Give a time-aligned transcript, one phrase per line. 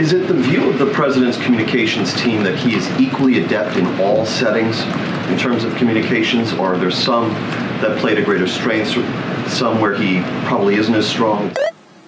[0.00, 3.86] Is it the view of the president's communications team that he is equally adept in
[4.00, 4.80] all settings
[5.30, 7.28] in terms of communications, or are there some
[7.82, 8.94] that play to greater strengths,
[9.54, 11.54] some where he probably isn't as strong?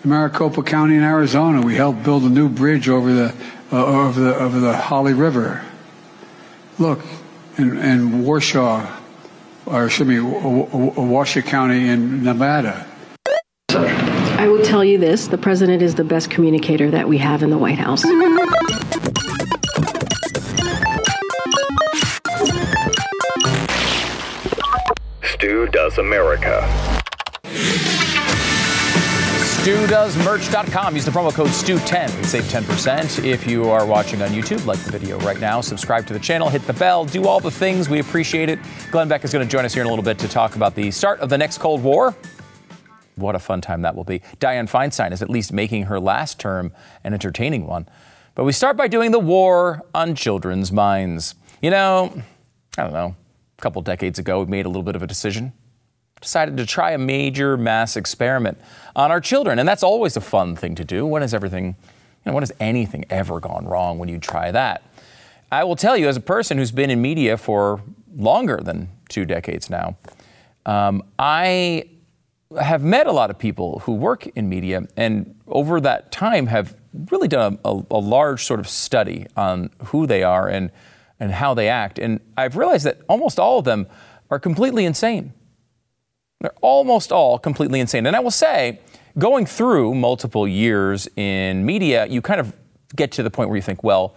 [0.03, 3.35] Maricopa County in Arizona, we helped build a new bridge over the
[3.71, 5.63] uh, over the over the Holly River.
[6.79, 7.01] Look,
[7.59, 8.87] in, in Warsaw,
[9.67, 12.87] or excuse me, Washoe County in Nevada.
[13.69, 17.51] I will tell you this the president is the best communicator that we have in
[17.51, 18.03] the White House.
[25.23, 27.02] Stu Does America.
[29.63, 30.97] StuDoesMerch.com.
[30.97, 33.23] Use the promo code STU10 and save 10%.
[33.25, 36.49] If you are watching on YouTube, like the video right now, subscribe to the channel,
[36.49, 37.89] hit the bell, do all the things.
[37.89, 38.59] We appreciate it.
[38.91, 40.75] Glenn Beck is going to join us here in a little bit to talk about
[40.75, 42.13] the start of the next Cold War.
[43.15, 44.19] What a fun time that will be.
[44.41, 46.73] Dianne Feinstein is at least making her last term
[47.05, 47.89] an entertaining one.
[48.35, 51.37] But we start by doing the war on children's minds.
[51.61, 52.21] You know,
[52.77, 53.15] I don't know,
[53.59, 55.53] a couple decades ago, we made a little bit of a decision.
[56.23, 58.59] Decided to try a major mass experiment
[58.97, 59.59] on our children.
[59.59, 61.05] And that's always a fun thing to do.
[61.05, 61.75] When has everything, you
[62.25, 64.83] know, when has anything ever gone wrong when you try that?
[65.51, 67.83] I will tell you, as a person who's been in media for
[68.17, 69.99] longer than two decades now,
[70.65, 71.89] um, I
[72.61, 76.77] have met a lot of people who work in media and over that time have
[77.11, 80.71] really done a, a, a, large sort of study on who they are and,
[81.19, 81.99] and how they act.
[81.99, 83.87] And I've realized that almost all of them
[84.31, 85.33] are completely insane.
[86.43, 88.05] They're almost all completely insane.
[88.05, 88.81] And I will say,
[89.17, 92.53] going through multiple years in media, you kind of
[92.97, 94.17] get to the point where you think, well,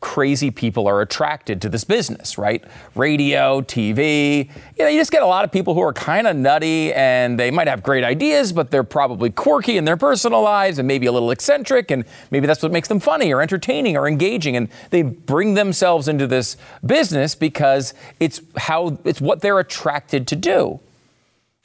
[0.00, 2.62] crazy people are attracted to this business, right?
[2.94, 4.48] Radio, TV.
[4.76, 7.40] You know, you just get a lot of people who are kind of nutty and
[7.40, 11.06] they might have great ideas, but they're probably quirky in their personal lives and maybe
[11.06, 14.54] a little eccentric, and maybe that's what makes them funny or entertaining or engaging.
[14.54, 20.36] And they bring themselves into this business because it's how it's what they're attracted to
[20.36, 20.80] do.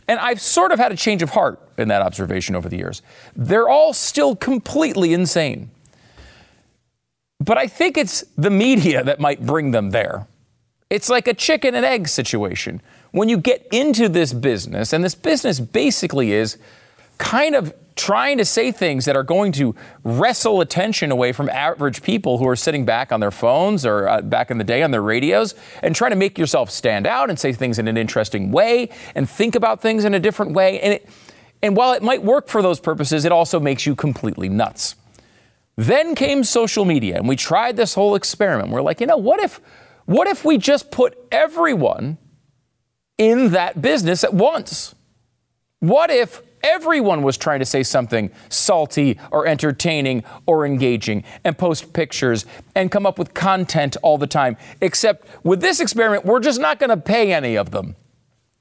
[0.07, 3.01] And I've sort of had a change of heart in that observation over the years.
[3.35, 5.71] They're all still completely insane.
[7.39, 10.27] But I think it's the media that might bring them there.
[10.89, 12.81] It's like a chicken and egg situation.
[13.11, 16.57] When you get into this business, and this business basically is
[17.17, 22.01] kind of trying to say things that are going to wrestle attention away from average
[22.01, 24.91] people who are sitting back on their phones or uh, back in the day on
[24.91, 28.51] their radios and trying to make yourself stand out and say things in an interesting
[28.51, 30.79] way and think about things in a different way.
[30.79, 31.09] And, it,
[31.61, 34.95] and while it might work for those purposes, it also makes you completely nuts.
[35.75, 38.69] Then came social media, and we tried this whole experiment.
[38.69, 39.59] We're like, you know, what if,
[40.05, 42.17] what if we just put everyone
[43.17, 44.93] in that business at once?
[45.79, 51.93] What if everyone was trying to say something salty or entertaining or engaging and post
[51.93, 54.57] pictures and come up with content all the time?
[54.81, 57.95] Except with this experiment, we're just not going to pay any of them.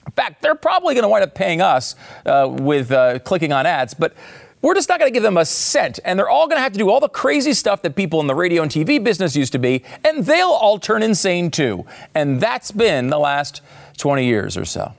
[0.07, 1.95] In fact, they're probably going to wind up paying us
[2.27, 4.15] uh, with uh, clicking on ads, but
[4.63, 5.99] we're just not going to give them a cent.
[6.05, 8.27] And they're all going to have to do all the crazy stuff that people in
[8.27, 11.85] the radio and TV business used to be, and they'll all turn insane too.
[12.15, 13.61] And that's been the last
[13.99, 14.93] 20 years or so.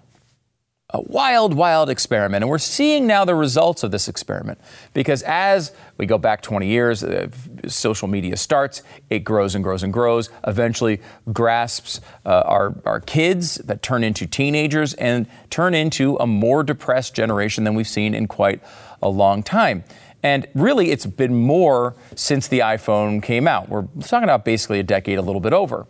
[0.95, 2.43] A wild, wild experiment.
[2.43, 4.59] And we're seeing now the results of this experiment
[4.93, 7.29] because as we go back 20 years, uh,
[7.67, 13.55] social media starts, it grows and grows and grows, eventually grasps uh, our, our kids
[13.55, 18.27] that turn into teenagers and turn into a more depressed generation than we've seen in
[18.27, 18.61] quite
[19.01, 19.83] a long time.
[20.21, 23.67] And really, it's been more since the iPhone came out.
[23.67, 25.85] We're talking about basically a decade, a little bit over.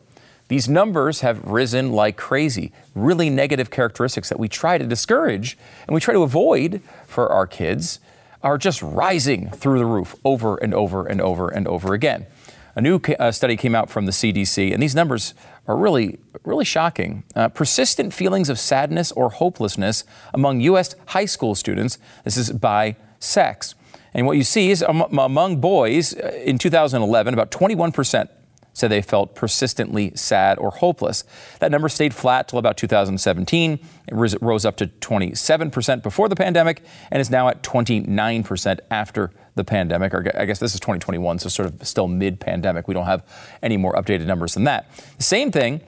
[0.53, 5.57] These numbers have risen like crazy, really negative characteristics that we try to discourage
[5.87, 7.99] and we try to avoid for our kids
[8.43, 12.27] are just rising through the roof over and over and over and over again.
[12.75, 15.33] A new uh, study came out from the CDC, and these numbers
[15.67, 17.23] are really, really shocking.
[17.35, 20.03] Uh, persistent feelings of sadness or hopelessness
[20.35, 20.95] among U.S.
[21.07, 21.97] high school students.
[22.25, 23.73] This is by sex.
[24.13, 28.29] And what you see is among boys uh, in 2011, about 21%
[28.73, 31.23] said they felt persistently sad or hopeless.
[31.59, 33.79] That number stayed flat till about 2017.
[34.07, 36.81] It rose up to 27% before the pandemic
[37.11, 40.13] and is now at 29% after the pandemic.
[40.13, 42.87] Or I guess this is 2021, so sort of still mid pandemic.
[42.87, 43.23] We don't have
[43.61, 44.89] any more updated numbers than that.
[45.17, 45.81] The same thing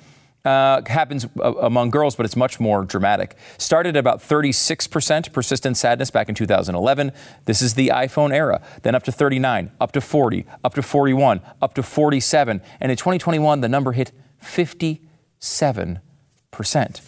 [0.45, 3.35] uh, happens among girls, but it's much more dramatic.
[3.57, 7.11] Started at about 36% persistent sadness back in 2011.
[7.45, 8.61] This is the iPhone era.
[8.83, 12.61] Then up to 39, up to 40, up to 41, up to 47.
[12.79, 14.11] And in 2021, the number hit
[14.41, 17.01] 57%.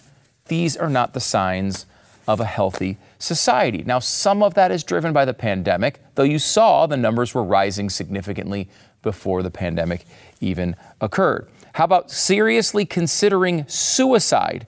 [0.47, 1.85] These are not the signs
[2.27, 3.83] of a healthy society.
[3.85, 7.43] Now, some of that is driven by the pandemic, though you saw the numbers were
[7.43, 8.69] rising significantly
[9.01, 10.05] before the pandemic
[10.41, 11.49] even occurred.
[11.73, 14.67] How about seriously considering suicide?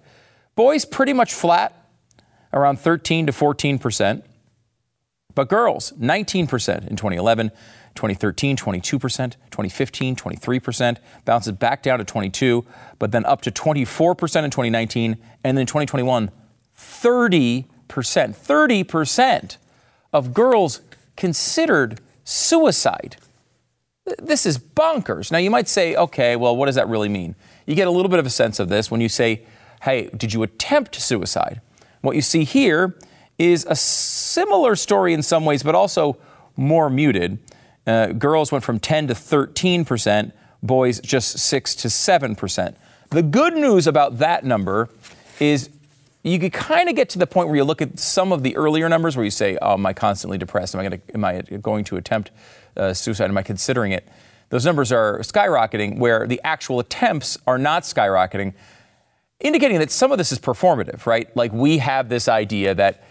[0.55, 1.89] Boys, pretty much flat,
[2.53, 4.25] around 13 to 14 percent.
[5.35, 7.51] But girls, 19 percent in 2011.
[7.95, 8.99] 2013, 22%,
[9.51, 12.65] 2015, 23%, bounces back down to 22,
[12.97, 16.31] but then up to 24% in 2019, and then 2021,
[16.77, 17.65] 30%.
[17.89, 19.57] 30%
[20.13, 20.81] of girls
[21.15, 23.17] considered suicide.
[24.17, 25.31] This is bonkers.
[25.31, 27.35] Now, you might say, okay, well, what does that really mean?
[27.65, 29.43] You get a little bit of a sense of this when you say,
[29.83, 31.61] hey, did you attempt suicide?
[32.01, 32.95] What you see here
[33.37, 36.17] is a similar story in some ways, but also
[36.55, 37.39] more muted.
[37.85, 42.77] Uh, girls went from 10 to 13 percent, boys just 6 to 7 percent.
[43.09, 44.89] The good news about that number
[45.39, 45.69] is
[46.31, 48.55] you could kind of get to the point where you look at some of the
[48.55, 50.75] earlier numbers where you say, oh, am I constantly depressed?
[50.75, 52.31] Am I, gonna, am I going to attempt
[52.75, 53.29] uh, suicide?
[53.29, 54.07] Am I considering it?
[54.49, 58.53] Those numbers are skyrocketing, where the actual attempts are not skyrocketing,
[59.39, 61.35] indicating that some of this is performative, right?
[61.35, 63.03] Like we have this idea that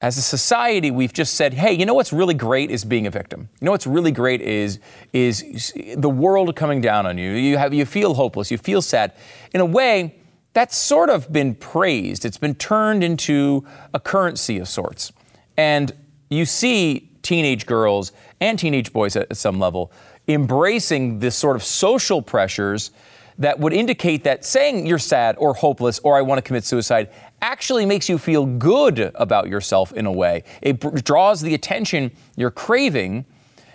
[0.00, 3.10] as a society, we've just said, hey, you know what's really great is being a
[3.10, 3.48] victim.
[3.60, 4.78] You know what's really great is,
[5.12, 7.32] is the world coming down on you.
[7.32, 9.12] You, have, you feel hopeless, you feel sad.
[9.52, 10.17] In a way,
[10.58, 12.24] that's sort of been praised.
[12.24, 13.64] It's been turned into
[13.94, 15.12] a currency of sorts.
[15.56, 15.92] And
[16.30, 18.10] you see teenage girls
[18.40, 19.92] and teenage boys at, some level
[20.26, 22.90] embracing this sort of social pressures
[23.38, 27.08] that would indicate that saying you're sad or hopeless or I want to commit suicide
[27.40, 30.42] actually makes you feel good about yourself in a way.
[30.60, 33.26] It b- draws the attention you're craving.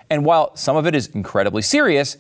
[0.09, 2.17] And while some of it is incredibly serious,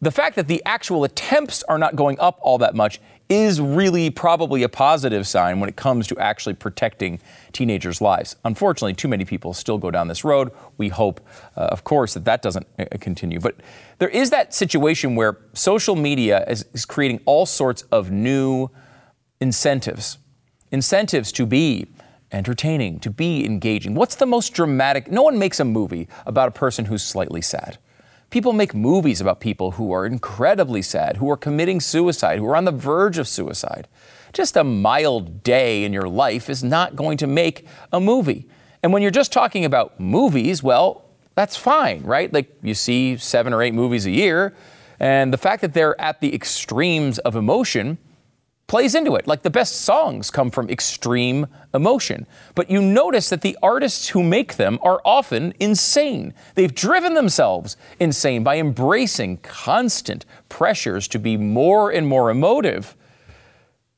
[0.00, 4.08] the fact that the actual attempts are not going up all that much is really
[4.08, 7.20] probably a positive sign when it comes to actually protecting
[7.52, 8.36] teenagers' lives.
[8.44, 10.50] Unfortunately, too many people still go down this road.
[10.78, 11.20] We hope,
[11.56, 13.38] uh, of course, that that doesn't uh, continue.
[13.38, 13.56] But
[13.98, 18.70] there is that situation where social media is, is creating all sorts of new
[19.40, 20.18] incentives,
[20.72, 21.86] incentives to be
[22.32, 23.94] entertaining, to be engaging.
[23.94, 25.10] What's the most dramatic?
[25.10, 27.78] No one makes a movie about a person who's slightly sad.
[28.30, 32.56] People make movies about people who are incredibly sad, who are committing suicide, who are
[32.56, 33.88] on the verge of suicide.
[34.34, 38.46] Just a mild day in your life is not going to make a movie.
[38.82, 41.04] And when you're just talking about movies, well,
[41.34, 42.30] that's fine, right?
[42.30, 44.54] Like you see seven or eight movies a year,
[45.00, 47.96] and the fact that they're at the extremes of emotion
[48.68, 49.26] plays into it.
[49.26, 52.26] Like the best songs come from extreme emotion.
[52.54, 56.34] But you notice that the artists who make them are often insane.
[56.54, 62.94] They've driven themselves insane by embracing constant pressures to be more and more emotive.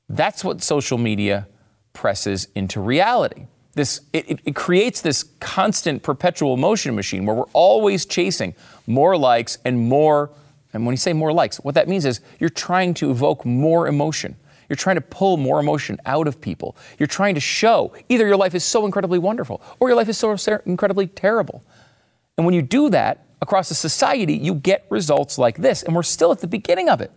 [0.08, 1.49] That's what social media
[1.92, 3.47] presses into reality.
[3.75, 8.54] This, it, it creates this constant perpetual motion machine where we're always chasing
[8.87, 10.30] more likes and more
[10.73, 13.88] and when you say more likes, what that means is you're trying to evoke more
[13.88, 14.37] emotion.
[14.70, 16.76] You're trying to pull more emotion out of people.
[16.96, 20.16] You're trying to show either your life is so incredibly wonderful or your life is
[20.16, 21.64] so incredibly terrible.
[22.38, 25.82] And when you do that across a society, you get results like this.
[25.82, 27.10] And we're still at the beginning of it.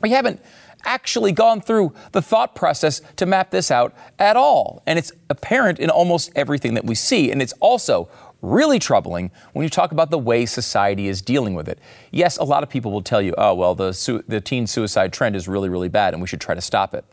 [0.00, 0.40] We haven't
[0.84, 4.82] actually gone through the thought process to map this out at all.
[4.86, 7.30] And it's apparent in almost everything that we see.
[7.30, 8.08] And it's also
[8.42, 11.78] really troubling when you talk about the way society is dealing with it.
[12.10, 15.12] Yes, a lot of people will tell you, oh, well, the, su- the teen suicide
[15.12, 17.04] trend is really, really bad and we should try to stop it.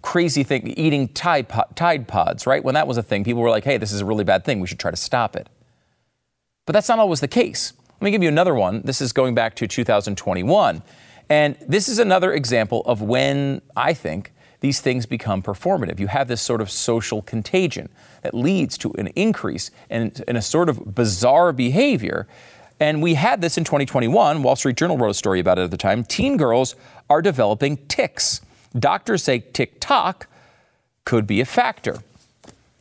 [0.00, 2.62] Crazy thing, eating Tide, Tide Pods, right?
[2.64, 4.60] When that was a thing, people were like, hey, this is a really bad thing.
[4.60, 5.48] We should try to stop it.
[6.66, 7.72] But that's not always the case.
[8.00, 8.82] Let me give you another one.
[8.84, 10.82] This is going back to 2021.
[11.28, 15.98] And this is another example of when I think these things become performative.
[15.98, 17.88] You have this sort of social contagion
[18.22, 22.28] that leads to an increase in, in a sort of bizarre behavior.
[22.78, 24.42] And we had this in 2021.
[24.44, 26.04] Wall Street Journal wrote a story about it at the time.
[26.04, 26.76] Teen girls
[27.10, 28.40] are developing tics.
[28.78, 30.28] Doctors say TikTok
[31.04, 31.98] could be a factor.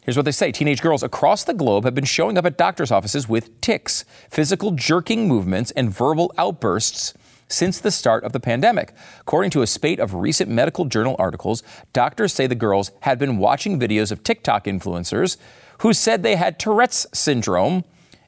[0.02, 2.92] Here's what they say Teenage girls across the globe have been showing up at doctors'
[2.92, 7.16] offices with tics, physical jerking movements, and verbal outbursts
[7.52, 8.94] since the start of the pandemic.
[9.20, 13.38] According to a spate of recent medical journal articles, doctors say the girls had been
[13.38, 15.38] watching videos of TikTok influencers
[15.80, 17.84] who said they had Tourette's syndrome,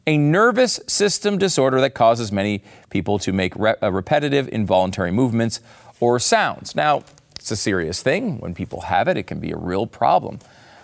[0.06, 5.60] a nervous system disorder that causes many people to make re- uh, repetitive involuntary movements
[6.00, 6.76] or sounds.
[6.76, 7.04] Now,
[7.36, 8.40] it's a serious thing.
[8.40, 10.40] When people have it, it can be a real problem.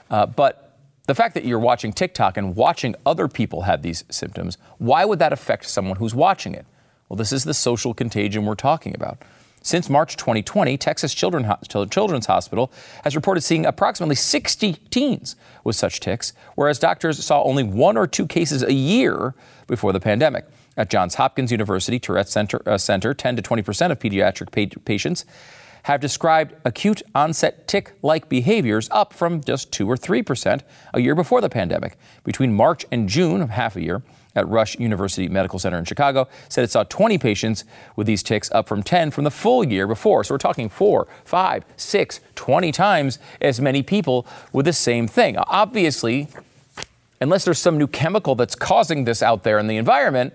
[0.09, 0.77] Uh, but
[1.07, 5.19] the fact that you're watching TikTok and watching other people have these symptoms, why would
[5.19, 6.65] that affect someone who's watching it?
[7.09, 9.17] Well, this is the social contagion we're talking about.
[9.61, 12.71] Since March 2020, Texas Children's Hospital
[13.03, 18.07] has reported seeing approximately 60 teens with such tics, whereas doctors saw only one or
[18.07, 19.33] two cases a year
[19.67, 20.45] before the pandemic.
[20.77, 24.79] At Johns Hopkins University Tourette Center, uh, Center 10 to 20 percent of pediatric pa-
[24.85, 25.25] patients
[25.83, 30.61] have described acute onset tic like behaviors up from just 2 or 3%
[30.93, 31.97] a year before the pandemic.
[32.23, 34.01] Between March and June, half a year,
[34.39, 37.65] at Rush University Medical Center in Chicago said it saw 20 patients
[37.95, 40.23] with these tics, up from 10 from the full year before.
[40.23, 45.37] So we're talking four, five, six, 20 times as many people with the same thing.
[45.37, 46.27] Obviously,
[47.21, 50.33] unless there's some new chemical that's causing this out there in the environment,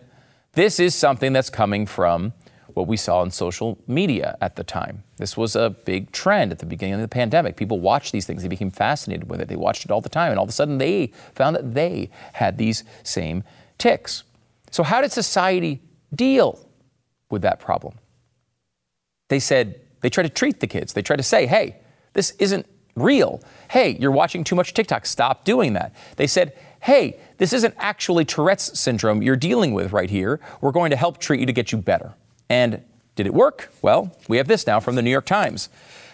[0.52, 2.32] this is something that's coming from
[2.74, 5.04] what we saw in social media at the time.
[5.16, 7.56] This was a big trend at the beginning of the pandemic.
[7.56, 10.30] People watched these things, they became fascinated with it, they watched it all the time,
[10.30, 13.44] and all of a sudden they found that they had these same
[13.78, 14.24] tics.
[14.70, 15.80] So, how did society
[16.14, 16.58] deal
[17.30, 17.94] with that problem?
[19.28, 20.92] They said, they tried to treat the kids.
[20.92, 21.76] They tried to say, hey,
[22.12, 23.42] this isn't real.
[23.70, 25.06] Hey, you're watching too much TikTok.
[25.06, 25.94] Stop doing that.
[26.16, 30.40] They said, hey, this isn't actually Tourette's syndrome you're dealing with right here.
[30.60, 32.14] We're going to help treat you to get you better.
[32.48, 32.82] And
[33.16, 33.72] did it work?
[33.80, 35.68] Well, we have this now from the New York Times.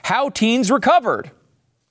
[0.05, 1.31] How teens recovered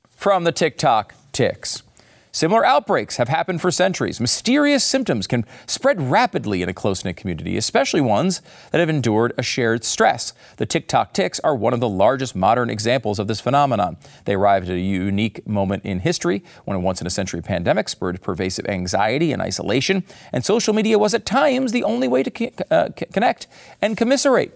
[0.09, 1.83] from the TikTok tics.
[2.31, 4.19] Similar outbreaks have happened for centuries.
[4.19, 9.33] Mysterious symptoms can spread rapidly in a close knit community, especially ones that have endured
[9.35, 10.33] a shared stress.
[10.57, 13.97] The TikTok tics are one of the largest modern examples of this phenomenon.
[14.25, 17.89] They arrived at a unique moment in history when a once in a century pandemic
[17.89, 22.51] spurred pervasive anxiety and isolation, and social media was at times the only way to
[22.69, 23.47] uh, connect
[23.81, 24.55] and commiserate.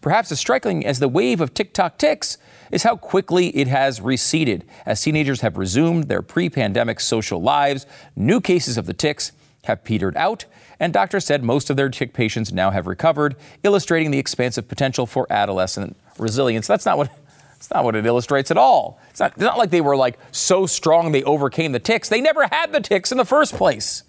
[0.00, 2.36] Perhaps as striking as the wave of TikTok tics
[2.72, 4.64] is how quickly it has receded.
[4.84, 7.86] As teenagers have resumed their pre pandemic social lives,
[8.16, 9.30] new cases of the tics
[9.64, 10.46] have petered out,
[10.80, 15.06] and doctors said most of their tic patients now have recovered, illustrating the expansive potential
[15.06, 16.66] for adolescent resilience.
[16.66, 17.10] That's not what.
[17.54, 18.98] It's not what it illustrates at all.
[19.10, 22.08] It's not, it's not like they were like so strong they overcame the tics.
[22.08, 24.02] They never had the tics in the first place.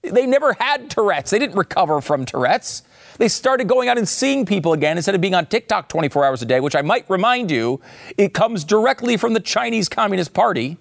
[0.00, 1.30] They never had Tourette's.
[1.30, 2.82] They didn't recover from Tourette's.
[3.18, 6.42] They started going out and seeing people again instead of being on TikTok 24 hours
[6.42, 7.80] a day, which I might remind you,
[8.18, 10.76] it comes directly from the Chinese Communist Party.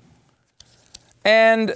[1.24, 1.75] And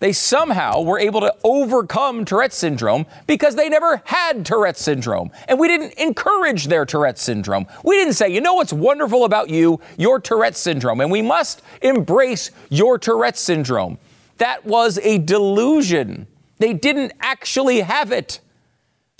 [0.00, 5.30] they somehow were able to overcome Tourette's syndrome because they never had Tourette's syndrome.
[5.46, 7.66] And we didn't encourage their Tourette's syndrome.
[7.84, 9.78] We didn't say, you know what's wonderful about you?
[9.98, 11.02] Your Tourette's syndrome.
[11.02, 13.98] And we must embrace your Tourette's syndrome.
[14.38, 16.26] That was a delusion.
[16.58, 18.40] They didn't actually have it.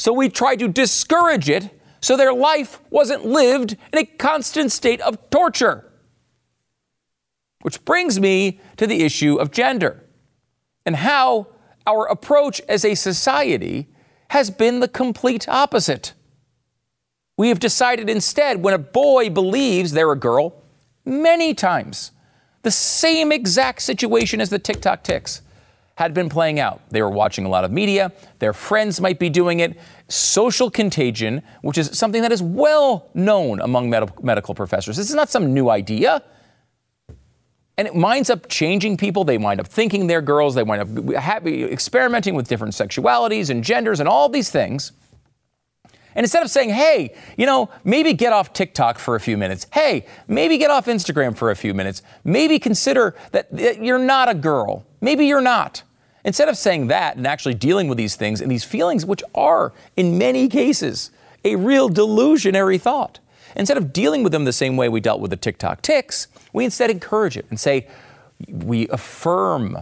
[0.01, 4.99] So we tried to discourage it so their life wasn't lived in a constant state
[5.03, 5.93] of torture.
[7.61, 10.03] Which brings me to the issue of gender
[10.87, 11.49] and how
[11.87, 13.89] our approach as a society
[14.31, 16.15] has been the complete opposite.
[17.37, 20.65] We have decided instead, when a boy believes they're a girl,
[21.05, 22.13] many times,
[22.63, 25.43] the same exact situation as the TikTok tics
[26.01, 26.81] had been playing out.
[26.89, 29.79] They were watching a lot of media, their friends might be doing it.
[30.09, 34.97] Social contagion, which is something that is well known among med- medical professors.
[34.97, 36.23] This is not some new idea.
[37.77, 39.25] And it winds up changing people.
[39.25, 40.55] They wind up thinking they're girls.
[40.55, 44.93] They wind up happy, experimenting with different sexualities and genders and all these things.
[46.15, 49.67] And instead of saying, hey, you know, maybe get off TikTok for a few minutes.
[49.71, 52.03] Hey, maybe get off Instagram for a few minutes.
[52.25, 54.87] Maybe consider that, that you're not a girl.
[55.03, 55.83] Maybe you're not.
[56.25, 59.73] Instead of saying that and actually dealing with these things and these feelings, which are,
[59.97, 61.11] in many cases,
[61.45, 63.19] a real delusionary thought,
[63.57, 66.65] instead of dealing with them the same way we dealt with the TikTok tics, we
[66.65, 67.89] instead encourage it and say,
[68.49, 69.79] we affirm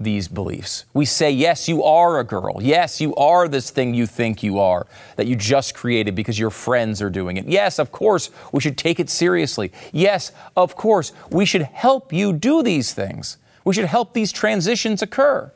[0.00, 0.84] these beliefs.
[0.94, 2.58] We say, yes, you are a girl.
[2.60, 6.50] Yes, you are this thing you think you are, that you just created because your
[6.50, 7.46] friends are doing it.
[7.46, 9.70] Yes, of course, we should take it seriously.
[9.92, 13.36] Yes, of course, we should help you do these things.
[13.64, 15.52] We should help these transitions occur.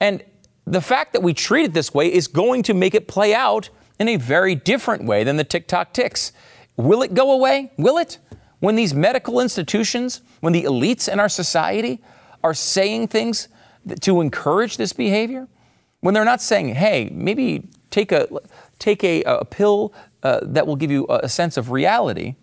[0.00, 0.22] And
[0.66, 3.70] the fact that we treat it this way is going to make it play out
[3.98, 6.32] in a very different way than the TikTok tics.
[6.76, 7.72] Will it go away?
[7.78, 8.18] Will it?
[8.60, 12.02] When these medical institutions, when the elites in our society
[12.42, 13.48] are saying things
[14.00, 15.48] to encourage this behavior,
[16.00, 18.28] when they're not saying, hey, maybe take a
[18.78, 22.34] take a, a pill uh, that will give you a, sense of reality.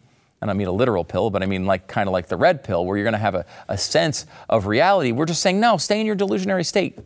[0.41, 2.63] And I mean a literal pill, but I mean like kind of like the red
[2.63, 5.11] pill, where you're going to have a, a sense of reality.
[5.11, 6.97] We're just saying, no, stay in your delusionary state.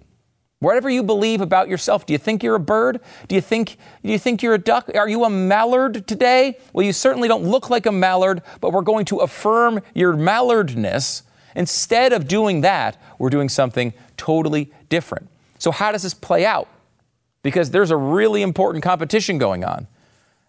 [0.60, 3.00] Whatever you believe about yourself, do you think you're a bird?
[3.28, 4.90] Do you think do you think you're a duck?
[4.96, 6.58] Are you a mallard today?
[6.74, 11.22] Well, you certainly don't look like a mallard, but we're going to affirm your mallardness.
[11.56, 15.30] Instead of doing that, we're doing something totally different.
[15.60, 16.68] So how does this play out?
[17.44, 19.88] Because there's a really important competition going on.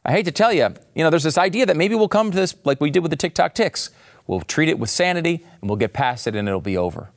[0.05, 2.37] I hate to tell you, you know, there's this idea that maybe we'll come to
[2.37, 3.91] this like we did with the TikTok tics.
[4.27, 7.11] We'll treat it with sanity and we'll get past it and it'll be over.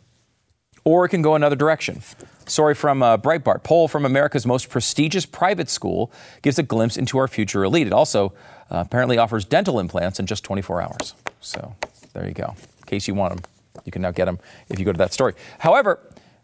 [0.83, 2.01] Or it can go another direction.
[2.47, 3.63] Story from uh, Breitbart.
[3.63, 6.11] Poll from America's most prestigious private school
[6.41, 7.88] gives a glimpse into our future elite.
[7.88, 8.33] It also
[8.69, 11.13] uh, apparently offers dental implants in just 24 hours.
[11.39, 11.75] So
[12.13, 12.55] there you go.
[12.79, 13.43] In case you want them,
[13.85, 15.33] you can now get them if you go to that story.
[15.59, 16.00] However,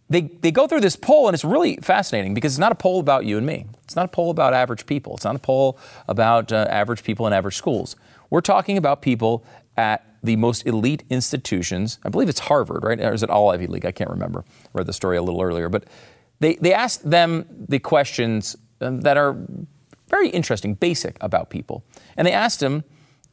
[0.10, 3.00] they, they go through this poll, and it's really fascinating because it's not a poll
[3.00, 3.66] about you and me.
[3.84, 5.16] It's not a poll about average people.
[5.16, 5.78] It's not a poll
[6.08, 7.96] about uh, average people in average schools.
[8.30, 9.44] We're talking about people
[9.78, 12.00] at the most elite institutions.
[12.04, 13.00] I believe it's Harvard, right?
[13.00, 13.86] Or is it all Ivy League?
[13.86, 14.44] I can't remember.
[14.48, 15.70] I read the story a little earlier.
[15.70, 15.86] But
[16.40, 19.38] they, they asked them the questions um, that are
[20.10, 21.84] very interesting, basic about people.
[22.16, 22.84] And they asked them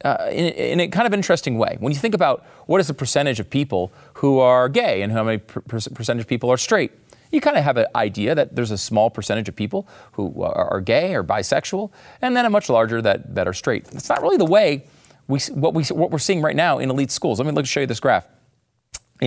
[0.04, 1.76] uh, in, in, a kind of interesting way.
[1.80, 5.24] When you think about what is the percentage of people who are gay and how
[5.24, 6.92] many per- percentage of people are straight,
[7.30, 10.72] you kind of have an idea that there's a small percentage of people who are,
[10.72, 11.90] are gay or bisexual,
[12.22, 13.86] and then a much larger that, that are straight.
[13.92, 14.84] It's not really the way
[15.28, 17.38] we, what, we, what we're seeing right now in elite schools.
[17.38, 18.28] Let me look, show you this graph.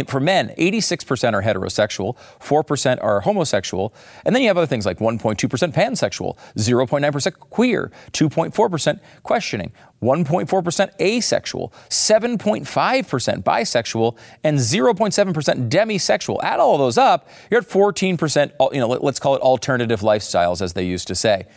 [0.05, 3.93] For men, 86% are heterosexual, 4% are homosexual,
[4.25, 5.37] and then you have other things like 1.2%
[5.73, 9.71] pansexual, 0.9% queer, 2.4% questioning,
[10.03, 16.43] 1.4% asexual, 7.5% bisexual, and 0.7% demisexual.
[16.43, 20.73] Add all those up, you're at 14%, you know, let's call it alternative lifestyles, as
[20.73, 21.47] they used to say.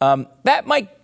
[0.00, 0.97] Um, that might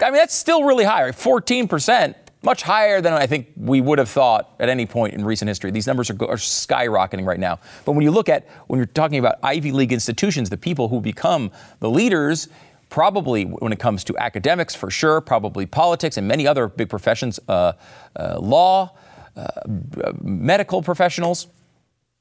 [0.00, 4.10] I mean, that's still really high, 14%, much higher than I think we would have
[4.10, 5.70] thought at any point in recent history.
[5.70, 7.58] These numbers are, are, skyrocketing right now.
[7.84, 11.00] But when you look at, when you're talking about Ivy League institutions, the people who
[11.00, 12.48] become the leaders,
[12.90, 17.40] probably when it comes to academics, for sure, probably politics and many other big professions,
[17.48, 17.72] uh,
[18.16, 18.92] uh, law,
[19.34, 19.46] uh,
[20.20, 21.48] medical professionals,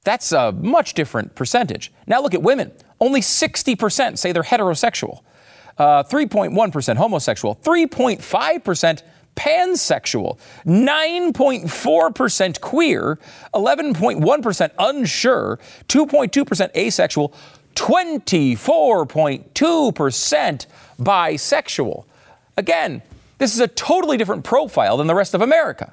[0.04, 1.92] that's a much different percentage.
[2.08, 2.72] Now look at women.
[3.02, 5.22] Only 60% say they're heterosexual
[5.78, 9.02] uh, 3.1% homosexual, 3.5%
[9.36, 13.20] pansexual, 9.4% queer,
[13.54, 17.34] 11.1% unsure, 2.2% asexual,
[17.76, 20.66] 24.2%
[20.98, 22.06] bisexual.
[22.58, 23.02] Again,
[23.38, 25.92] this is a totally different profile than the rest of America.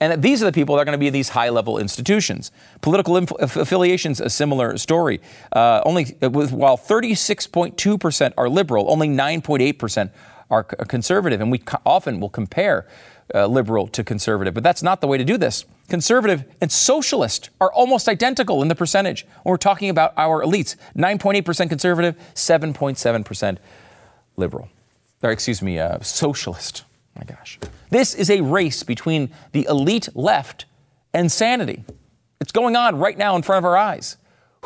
[0.00, 2.52] And these are the people that are going to be these high level institutions.
[2.80, 5.20] Political inf- affiliations, a similar story.
[5.52, 10.10] Uh, only uh, with, while 36.2% are liberal, only 9.8%
[10.50, 11.40] are c- conservative.
[11.40, 12.86] And we co- often will compare
[13.34, 15.64] uh, liberal to conservative, but that's not the way to do this.
[15.88, 20.76] Conservative and socialist are almost identical in the percentage when we're talking about our elites
[20.96, 23.58] 9.8% conservative, 7.7%
[24.36, 24.68] liberal.
[25.22, 26.84] Or, excuse me, uh, socialist.
[27.18, 27.58] My gosh.
[27.90, 30.66] This is a race between the elite left
[31.12, 31.84] and sanity.
[32.40, 34.16] It's going on right now in front of our eyes.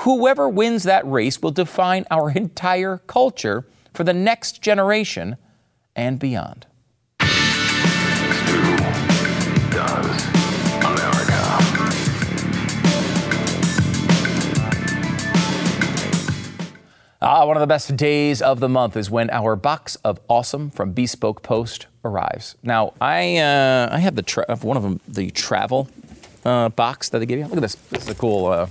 [0.00, 5.36] Whoever wins that race will define our entire culture for the next generation
[5.96, 6.66] and beyond.
[17.24, 20.70] Ah, one of the best days of the month is when our box of awesome
[20.70, 22.56] from Bespoke Post arrives.
[22.64, 25.88] Now, I uh, I have the tra- one of them the travel
[26.44, 27.44] uh, box that they give you.
[27.44, 27.76] Look at this.
[27.76, 28.66] This is a cool uh,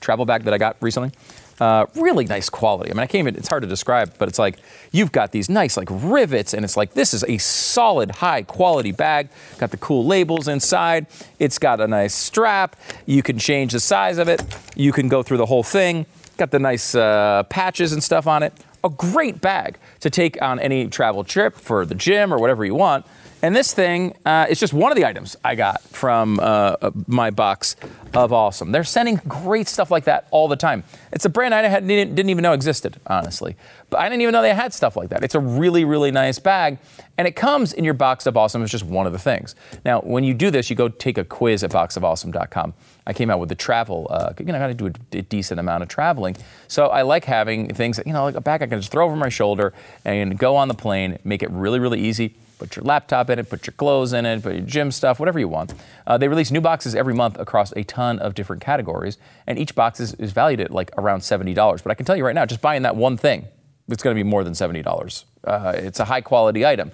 [0.00, 1.12] travel bag that I got recently.
[1.58, 2.90] Uh, really nice quality.
[2.90, 4.58] I mean, I can't even, it's hard to describe, but it's like
[4.92, 8.92] you've got these nice like rivets, and it's like this is a solid, high quality
[8.92, 9.30] bag.
[9.56, 11.06] Got the cool labels inside.
[11.38, 12.76] It's got a nice strap.
[13.06, 14.44] You can change the size of it.
[14.76, 16.04] You can go through the whole thing.
[16.38, 18.52] Got the nice uh, patches and stuff on it.
[18.84, 22.76] A great bag to take on any travel trip for the gym or whatever you
[22.76, 23.04] want.
[23.42, 26.90] And this thing uh, is just one of the items I got from uh, uh
[27.06, 27.76] my box
[28.14, 28.72] of awesome.
[28.72, 30.82] They're sending great stuff like that all the time.
[31.12, 33.56] It's a brand I didn't, didn't even know existed, honestly.
[33.90, 35.22] But I didn't even know they had stuff like that.
[35.22, 36.78] It's a really, really nice bag.
[37.16, 39.54] And it comes in your box of awesome It's just one of the things.
[39.84, 42.74] Now, when you do this, you go take a quiz at boxofawesome.com.
[43.06, 44.06] I came out with the travel.
[44.10, 46.36] Uh, you know, I got to do a, a, decent amount of traveling,
[46.68, 49.06] so I like having things that you know, like a bag I can just throw
[49.06, 49.72] over my shoulder
[50.04, 52.34] and go on the plane, make it really, really easy.
[52.58, 55.38] Put your laptop in it, put your clothes in it, put your gym stuff, whatever
[55.38, 55.74] you want.
[56.06, 59.16] Uh, they release new boxes every month across a ton of different categories,
[59.46, 61.54] and each box is, is valued at like around $70.
[61.82, 63.46] But I can tell you right now, just buying that one thing,
[63.88, 65.24] it's going to be more than $70.
[65.44, 66.90] Uh, it's a high quality item.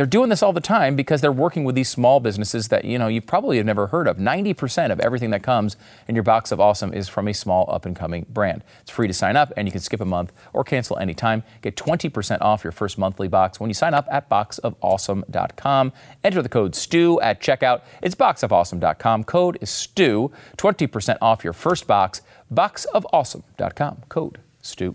[0.00, 2.98] They're doing this all the time because they're working with these small businesses that you
[2.98, 4.16] know you probably have never heard of.
[4.16, 5.76] 90% of everything that comes
[6.08, 8.64] in your box of awesome is from a small up and coming brand.
[8.80, 11.42] It's free to sign up and you can skip a month or cancel anytime.
[11.60, 15.92] Get 20% off your first monthly box when you sign up at boxofawesome.com.
[16.24, 17.82] Enter the code STU at checkout.
[18.00, 19.24] It's boxofawesome.com.
[19.24, 20.30] Code is STU.
[20.56, 22.22] 20% off your first box.
[22.50, 24.04] Boxofawesome.com.
[24.08, 24.94] Code STU.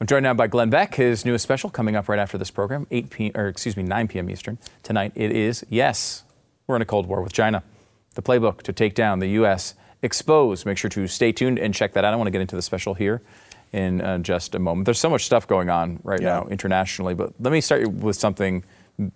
[0.00, 0.94] I'm joined now by Glenn Beck.
[0.96, 3.32] His newest special coming up right after this program, 8 p.
[3.34, 4.28] or excuse me, 9 p.m.
[4.28, 5.12] Eastern tonight.
[5.14, 6.24] It is yes,
[6.66, 7.62] we're in a cold war with China.
[8.14, 9.74] The playbook to take down the U.S.
[10.02, 10.66] exposed.
[10.66, 12.12] Make sure to stay tuned and check that out.
[12.12, 13.22] I want to get into the special here
[13.72, 14.84] in uh, just a moment.
[14.84, 16.40] There's so much stuff going on right Yeah.
[16.40, 18.64] now internationally, but let me start with something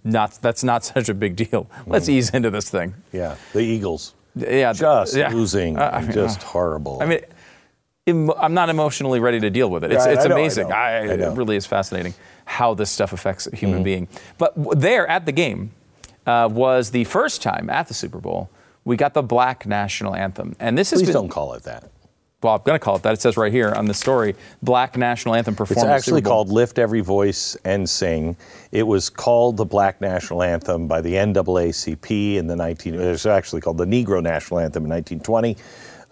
[0.02, 1.68] not that's not such a big deal.
[1.86, 2.94] Let's ease into this thing.
[3.12, 5.28] Yeah, the Eagles Yeah, just yeah.
[5.28, 6.98] losing, Uh, I mean, just uh, horrible.
[7.02, 7.20] I mean,
[8.10, 9.92] I'm not emotionally ready to deal with it.
[9.92, 10.68] It's, Right, it's I know, I amazing.
[10.68, 11.32] know, I know.
[11.32, 14.08] It really is fascinating how this stuff affects a human being.
[14.38, 15.70] But w- there at the game
[16.26, 18.50] uh, was the first time at the Super Bowl
[18.84, 21.14] we got the black national anthem, and this has please been.
[21.14, 21.90] don't call it that.
[22.42, 23.12] Well, I'm going to call it that.
[23.12, 25.84] It says right here on the story, black national anthem performance.
[25.84, 28.36] It's actually called "Lift Every Voice and Sing."
[28.72, 32.94] It was called the Black National Anthem by the NAACP in the 19.
[32.94, 35.56] It was actually called the Negro National Anthem in 1920,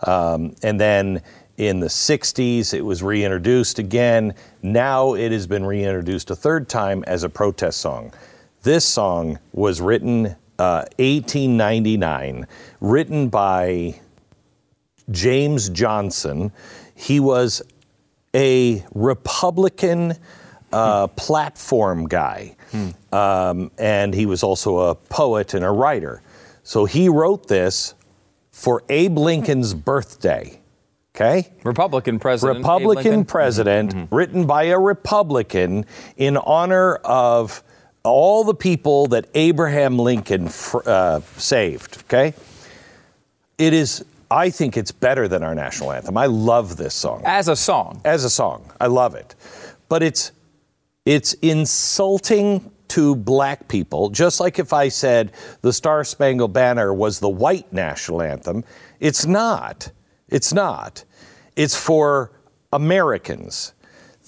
[0.06, 1.22] um, and then
[1.59, 4.33] in the 60s it was reintroduced again.
[4.62, 8.14] Now it has been reintroduced a third time as a protest song.
[8.62, 12.47] This song was written uh, 1899,
[12.81, 14.01] written by
[15.11, 16.53] James Johnson.
[16.94, 17.62] He was
[18.35, 20.14] a Republican
[20.73, 22.57] uh, platform guy,
[23.12, 26.23] um, and he was also a poet and a writer.
[26.62, 27.94] So he wrote this
[28.51, 30.61] for Abe Lincoln's birthday.
[31.20, 31.50] Okay?
[31.64, 32.59] Republican president.
[32.59, 35.85] Republican president, written by a Republican
[36.16, 37.64] in honor of
[38.04, 42.04] all the people that Abraham Lincoln fr- uh, saved.
[42.04, 42.35] Okay?
[43.59, 46.16] It is, I think it's better than our national anthem.
[46.16, 48.00] I love this song as a song.
[48.04, 48.70] as a song.
[48.81, 49.35] I love it.
[49.88, 50.31] But it's
[51.04, 57.18] it's insulting to black people, just like if I said the Star Spangled Banner was
[57.18, 58.62] the white national anthem.
[59.00, 59.90] It's not.
[60.28, 61.04] It's not.
[61.59, 62.31] It's for
[62.73, 63.75] Americans.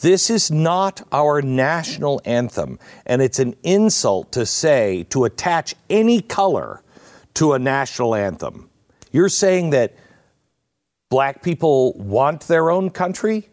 [0.00, 6.22] This is not our national anthem, and it's an insult to say, to attach any
[6.22, 6.82] color
[7.34, 8.68] to a national anthem.
[9.12, 9.94] You're saying that
[11.08, 13.48] black people want their own country?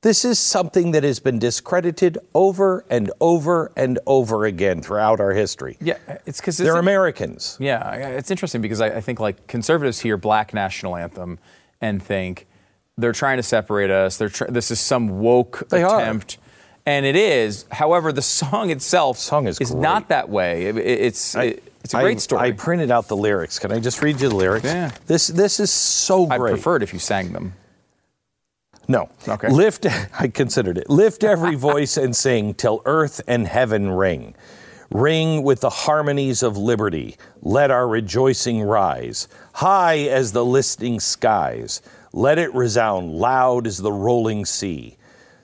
[0.00, 5.32] This is something that has been discredited over and over and over again throughout our
[5.32, 5.76] history.
[5.78, 7.58] Yeah, it's because They're Americans.
[7.60, 11.38] Yeah, it's interesting because I, I think like conservatives hear black national anthem
[11.82, 12.46] and think
[12.96, 14.16] they're trying to separate us.
[14.16, 16.00] They're tr- this is some woke They are.
[16.00, 16.38] attempt,
[16.86, 17.64] and it is.
[17.72, 19.74] However, the song itself Song is great.
[19.74, 20.66] not that way.
[20.66, 22.40] It- it- it's it- it's a great I, story.
[22.48, 23.58] I printed out the lyrics.
[23.58, 24.64] Can I just read you the lyrics?
[24.64, 24.90] Yeah.
[25.06, 26.52] This this is so I great.
[26.52, 27.54] preferred if you sang them.
[28.86, 29.08] No.
[29.26, 29.48] Okay.
[29.48, 29.86] Lift,
[30.18, 30.88] I considered it.
[30.90, 34.34] Lift every voice and sing till earth and heaven ring.
[34.90, 37.16] Ring with the harmonies of liberty.
[37.42, 39.26] Let our rejoicing rise.
[39.54, 41.80] High as the listening skies.
[42.16, 44.96] Let it resound loud as the rolling sea.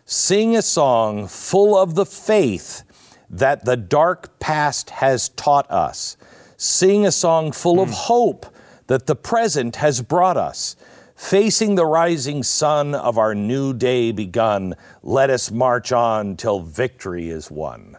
[0.04, 2.85] Sing a song full of the faith
[3.28, 6.16] that the dark past has taught us.
[6.56, 7.94] Sing a song full of hmm.
[7.94, 8.46] hope
[8.87, 10.76] that the present has brought us.
[11.16, 17.30] Facing the rising sun of our new day begun, let us march on till victory
[17.30, 17.98] is won.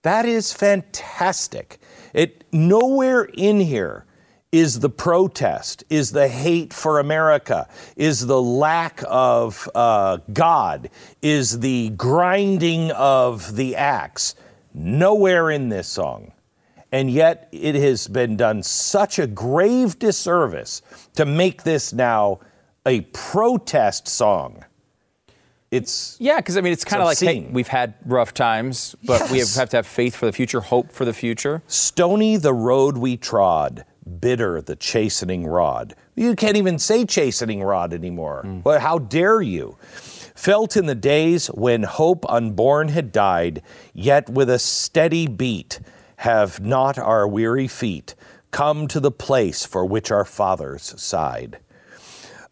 [0.00, 1.80] That is fantastic.
[2.14, 4.05] It nowhere in here
[4.56, 10.88] is the protest, is the hate for America, is the lack of uh, God,
[11.20, 14.34] is the grinding of the axe.
[14.72, 16.32] Nowhere in this song.
[16.90, 20.80] And yet it has been done such a grave disservice
[21.16, 22.40] to make this now
[22.86, 24.64] a protest song.
[25.70, 29.30] It's Yeah, because I mean, it's kind of like hey, we've had rough times, but
[29.30, 31.62] we have, have to have faith for the future, hope for the future.
[31.66, 33.84] Stony the road we trod,
[34.20, 35.94] bitter the chastening rod.
[36.14, 38.60] You can't even say chastening rod anymore.
[38.64, 39.76] Well, how dare you?
[40.34, 43.62] Felt in the days when hope unborn had died,
[43.94, 45.80] yet with a steady beat
[46.16, 48.14] have not our weary feet
[48.50, 51.58] come to the place for which our fathers sighed.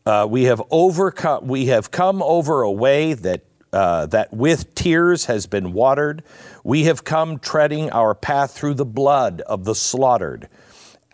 [0.06, 1.46] Uh, we have overcome.
[1.46, 6.22] We have come over a way that uh, that with tears has been watered.
[6.62, 10.48] We have come treading our path through the blood of the slaughtered.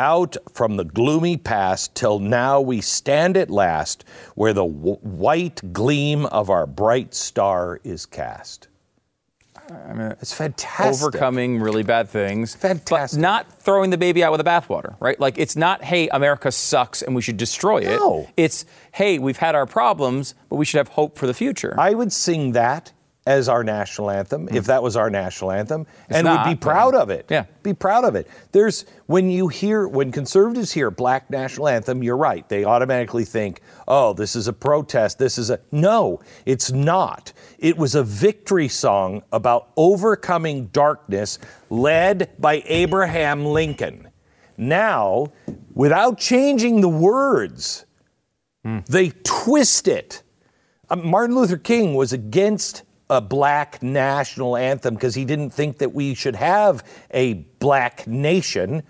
[0.01, 5.75] Out from the gloomy past till now we stand at last where the w- white
[5.75, 8.69] gleam of our bright star is cast.
[9.71, 11.07] I mean, It's fantastic.
[11.07, 13.19] overcoming really bad things, Fantastic.
[13.19, 15.21] but not throwing the baby out with the bathwater, right?
[15.21, 17.97] Like it's not, hey, America sucks and we should destroy it.
[17.99, 18.27] No.
[18.39, 21.75] It's, hey, we've had our problems, but we should have hope for the future.
[21.79, 22.93] I would sing that
[23.31, 27.11] as our national anthem if that was our national anthem and would be proud of
[27.11, 27.27] it.
[27.29, 27.45] Yeah.
[27.63, 28.29] Be proud of it.
[28.51, 32.49] There's when you hear when conservatives hear black national anthem, you're right.
[32.49, 35.19] They automatically think, "Oh, this is a protest.
[35.19, 37.33] This is a No, it's not.
[37.59, 41.39] It was a victory song about overcoming darkness
[41.69, 44.09] led by Abraham Lincoln.
[44.57, 45.29] Now,
[45.75, 47.87] without changing the words,
[48.65, 50.23] they twist it.
[50.91, 55.93] Uh, Martin Luther King was against a black national anthem because he didn't think that
[55.93, 58.83] we should have a black nation.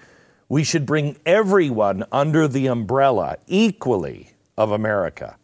[0.49, 5.37] We should bring everyone under the umbrella equally of America.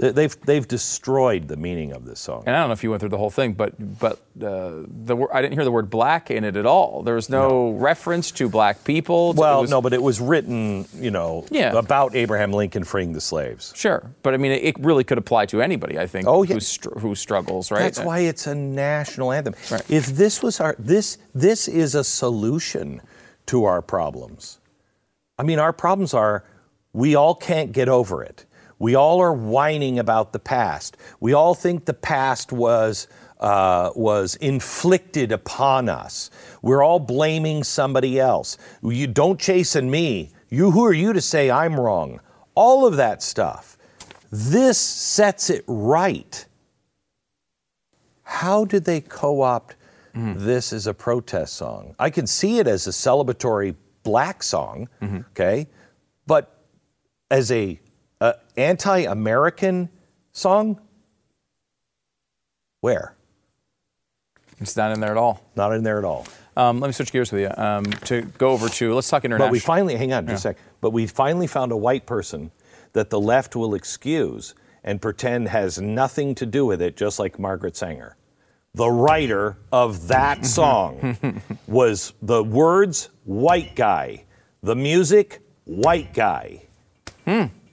[0.00, 2.42] They- They've, they've destroyed the meaning of this song.
[2.46, 5.26] and I don't know if you went through the whole thing, but but uh, the
[5.32, 7.02] I didn't hear the word black in it at all.
[7.02, 9.32] There was no, reference to black people.
[9.34, 11.76] Well, was- no, but it was written, you know, Yeah.
[11.78, 13.72] about Abraham Lincoln freeing the slaves.
[13.76, 15.98] Sure, but I mean, it, it really could apply to anybody.
[15.98, 16.26] I think.
[16.26, 16.54] Oh, yeah.
[16.54, 17.80] Who, str- who struggles, right?
[17.80, 19.54] That's why it's a national anthem.
[19.70, 19.90] Right.
[19.90, 23.00] If this was our this this is a solution
[23.46, 24.58] to our problems.
[25.38, 26.44] I mean, our problems are
[26.92, 28.44] we all can't get over it.
[28.80, 30.96] We all are whining about the past.
[31.20, 33.06] We all think the past was
[33.38, 36.30] uh, was inflicted upon us.
[36.62, 38.58] We're all blaming somebody else.
[38.82, 40.30] You don't chasten me.
[40.48, 42.20] You who are you to say I'm wrong?
[42.54, 43.78] All of that stuff.
[44.32, 46.44] This sets it right.
[48.22, 49.76] How did they co opt
[50.14, 51.94] this as a protest song?
[51.98, 54.88] I can see it as a celebratory black song,
[55.30, 55.66] okay?
[56.26, 56.62] But
[57.30, 57.80] as a,
[58.20, 59.88] a anti American
[60.32, 60.80] song,
[62.80, 63.14] where?
[64.60, 65.42] it's not in there at all.
[65.56, 66.26] Not in there at all.
[66.56, 69.48] Um, let me switch gears with you um, to go over to let's talk international.
[69.48, 70.58] But we finally, hang on just a sec.
[70.80, 72.50] But we finally found a white person
[72.92, 74.54] that the left will excuse
[74.84, 78.16] and pretend has nothing to do with it, just like Margaret Sanger.
[78.74, 84.24] The writer of that song was the words white guy,
[84.62, 86.62] the music white guy.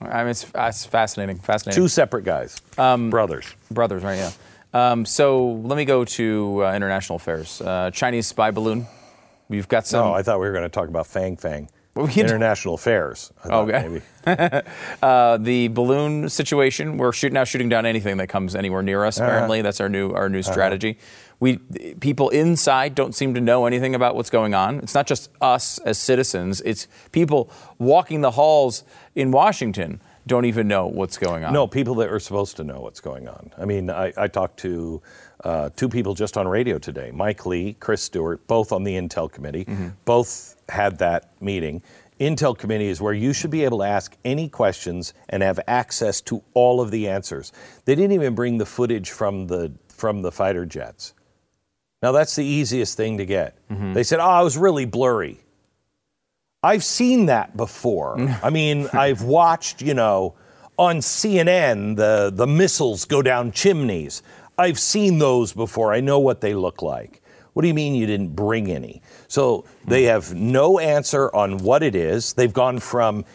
[0.01, 1.39] I mean, it's, it's fascinating.
[1.39, 1.81] Fascinating.
[1.81, 3.45] Two separate guys, brothers.
[3.71, 4.17] Brothers, right?
[4.17, 4.31] Yeah.
[4.73, 7.61] Um, so let me go to uh, international affairs.
[7.61, 8.85] Uh, Chinese spy balloon.
[9.49, 10.07] We've got some.
[10.07, 11.69] Oh, I thought we were going to talk about Fang Fang.
[12.15, 13.31] International affairs.
[13.43, 14.01] I Okay.
[14.25, 14.61] Maybe.
[15.01, 16.97] uh, the balloon situation.
[16.97, 19.19] We're shoot, now shooting down anything that comes anywhere near us.
[19.19, 19.27] Uh-huh.
[19.27, 20.99] Apparently, that's our new our new strategy.
[21.39, 21.57] We
[21.99, 24.79] people inside don't seem to know anything about what's going on.
[24.79, 26.61] It's not just us as citizens.
[26.61, 31.53] It's people walking the halls in Washington don't even know what's going on.
[31.53, 33.51] No, people that are supposed to know what's going on.
[33.57, 35.01] I mean, I, I talked to
[35.43, 39.31] uh, two people just on radio today Mike Lee, Chris Stewart, both on the Intel
[39.31, 39.65] Committee.
[40.05, 41.81] Both had that meeting.
[42.19, 46.19] Intel Committee is where you should be able to ask any questions and have access
[46.21, 47.53] to all of the answers.
[47.85, 51.13] They didn't even bring the footage from the, from the fighter jets.
[52.01, 53.57] Now, that's the easiest thing to get.
[53.69, 53.93] Mm-hmm.
[53.93, 55.39] They said, oh, it was really blurry.
[56.63, 58.19] I've seen that before.
[58.43, 60.35] I mean, I've watched, you know,
[60.77, 64.21] on CNN the the missiles go down chimneys.
[64.57, 65.93] I've seen those before.
[65.93, 67.21] I know what they look like.
[67.53, 69.01] What do you mean you didn't bring any?
[69.27, 70.09] So they hmm.
[70.09, 72.33] have no answer on what it is.
[72.33, 73.25] They've gone from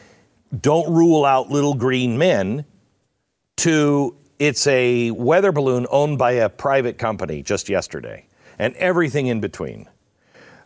[0.60, 2.64] don't rule out little green men
[3.56, 8.26] to it's a weather balloon owned by a private company just yesterday
[8.58, 9.88] and everything in between.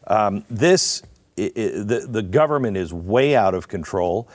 [0.06, 1.02] Um, this,
[1.38, 4.28] i i the, the government is way out of control,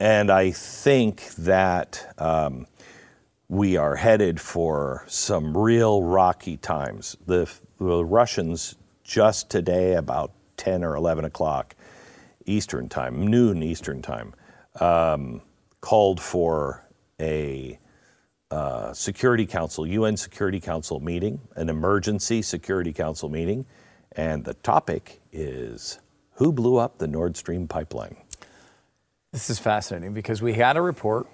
[0.00, 2.66] and I think that um,
[3.48, 7.16] we are headed for some real rocky times.
[7.26, 11.74] The, the Russians just today, about 10 or 11 o'clock
[12.44, 14.34] Eastern time, noon Eastern time,
[14.80, 15.40] um,
[15.80, 16.86] called for
[17.20, 17.78] a
[18.88, 23.66] uh, Security Council, UN Security Council meeting, an emergency Security Council meeting,
[24.12, 25.98] and the topic is
[26.32, 28.16] who blew up the Nord Stream pipeline?
[29.32, 31.26] This is fascinating because we had a report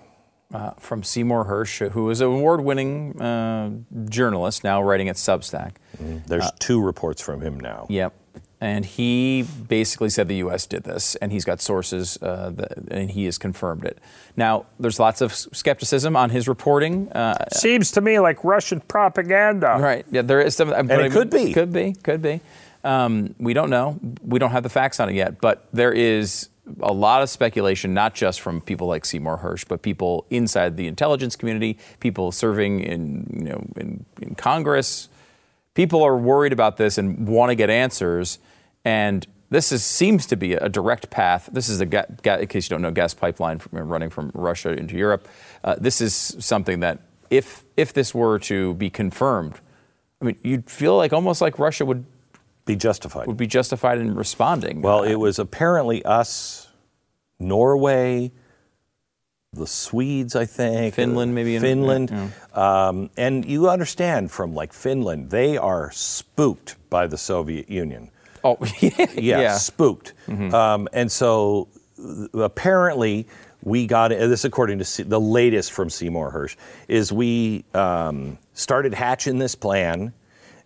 [0.52, 3.70] uh, from Seymour Hersh, who is an award-winning uh,
[4.08, 5.76] journalist now writing at Substack.
[6.26, 7.86] There's two reports from him now.
[7.88, 8.14] Yep.
[8.64, 10.64] And he basically said the U.S.
[10.64, 13.98] did this, and he's got sources, uh, that, and he has confirmed it.
[14.38, 17.12] Now, there's lots of skepticism on his reporting.
[17.12, 19.76] Uh, Seems to me like Russian propaganda.
[19.78, 20.06] right?
[20.10, 20.72] Yeah, there is some.
[20.72, 21.52] And it could be.
[21.52, 21.92] Could be.
[21.92, 22.40] Could be.
[22.84, 24.00] Um, we don't know.
[24.22, 26.48] We don't have the facts on it yet, but there is
[26.80, 30.86] a lot of speculation, not just from people like Seymour Hersh, but people inside the
[30.86, 35.10] intelligence community, people serving in, you know, in, in Congress.
[35.74, 38.38] People are worried about this and want to get answers.
[38.84, 41.48] And this is, seems to be a direct path.
[41.52, 44.30] This is a, ga- ga- in case you don't know, gas pipeline from, running from
[44.34, 45.28] Russia into Europe.
[45.62, 46.98] Uh, this is something that,
[47.30, 49.54] if if this were to be confirmed,
[50.20, 52.04] I mean, you'd feel like almost like Russia would
[52.66, 53.26] Be justified.
[53.26, 54.82] would be justified in responding.
[54.82, 56.68] Well, it was apparently us,
[57.40, 58.30] Norway,
[59.52, 62.88] the Swedes, I think, Finland, maybe, Finland, yeah.
[62.88, 68.10] um, and you understand from like Finland, they are spooked by the Soviet Union.
[68.44, 69.48] Oh, yeah, Yeah, yeah.
[69.48, 69.56] Mm-hmm.
[69.58, 70.12] spooked.
[70.54, 73.26] Um, and so uh, apparently
[73.62, 78.92] we got this according to Se- the latest from Seymour Hersh is we um, started
[78.94, 80.12] hatching this plan,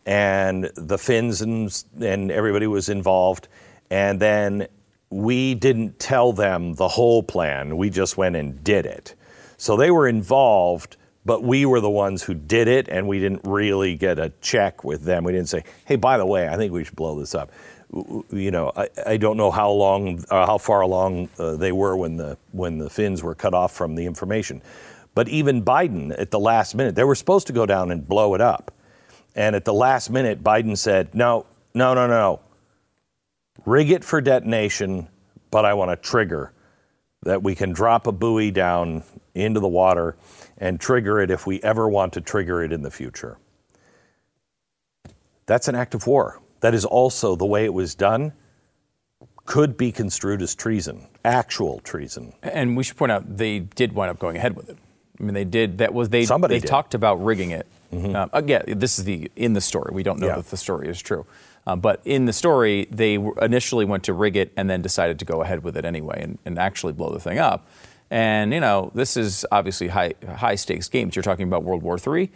[0.05, 3.47] and the Finns and and everybody was involved,
[3.91, 4.67] and then
[5.11, 7.77] we didn't tell them the whole plan.
[7.77, 9.14] We just went and did it.
[9.57, 10.97] So they were involved.
[11.29, 14.83] But we were the ones who did it, and we didn't really get a check
[14.83, 15.25] with them.
[15.25, 17.53] We didn't say, "Hey, by the way, I think we should blow this up."
[18.33, 21.99] You know, I, I don't know how long, uh, how far along uh, they were
[21.99, 24.62] when the when the Finns were cut off from the information.
[25.14, 28.33] But even Biden, at the last minute, they were supposed to go down and blow
[28.33, 28.73] it up,
[29.37, 32.41] and at the last minute, Biden said, "No, no, no, no,
[33.67, 35.09] rig it for detonation,
[35.51, 36.55] but I want a trigger
[37.25, 39.03] that we can drop a buoy down
[39.35, 40.17] into the water
[40.59, 43.38] and trigger it if we ever want to trigger it in the future.
[45.47, 46.40] That's an act of war.
[46.61, 48.33] That is also the way it was done,
[49.47, 52.35] could be construed as treason, actual treason.
[52.42, 54.77] And we should point out they did wind up going ahead with it.
[55.18, 55.79] I mean, they did.
[55.79, 56.27] That was they.
[56.27, 56.68] Somebody they did.
[56.68, 57.66] talked about rigging it.
[57.90, 59.90] Um, again, this is the in the story.
[59.94, 60.37] We don't know Yeah.
[60.37, 61.25] that the story is true,
[61.66, 65.25] uh, but in the story, they initially went to rig it and then decided to
[65.25, 67.66] go ahead with it anyway and, and actually blow the thing up.
[68.11, 71.14] And you know, this is obviously high high stakes games.
[71.16, 72.31] You're talking about World War III.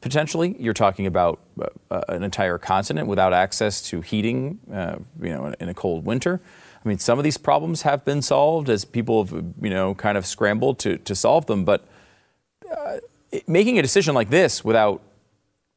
[0.00, 5.30] Potentially, you're talking about uh, uh, an entire continent without access to heating, uh, you
[5.30, 6.40] know, in, a cold winter.
[6.84, 10.18] I mean, some of these problems have been solved as people have, you know, kind
[10.18, 11.64] of scrambled to, to solve them.
[11.64, 11.86] But
[13.32, 15.00] it- making a decision like this without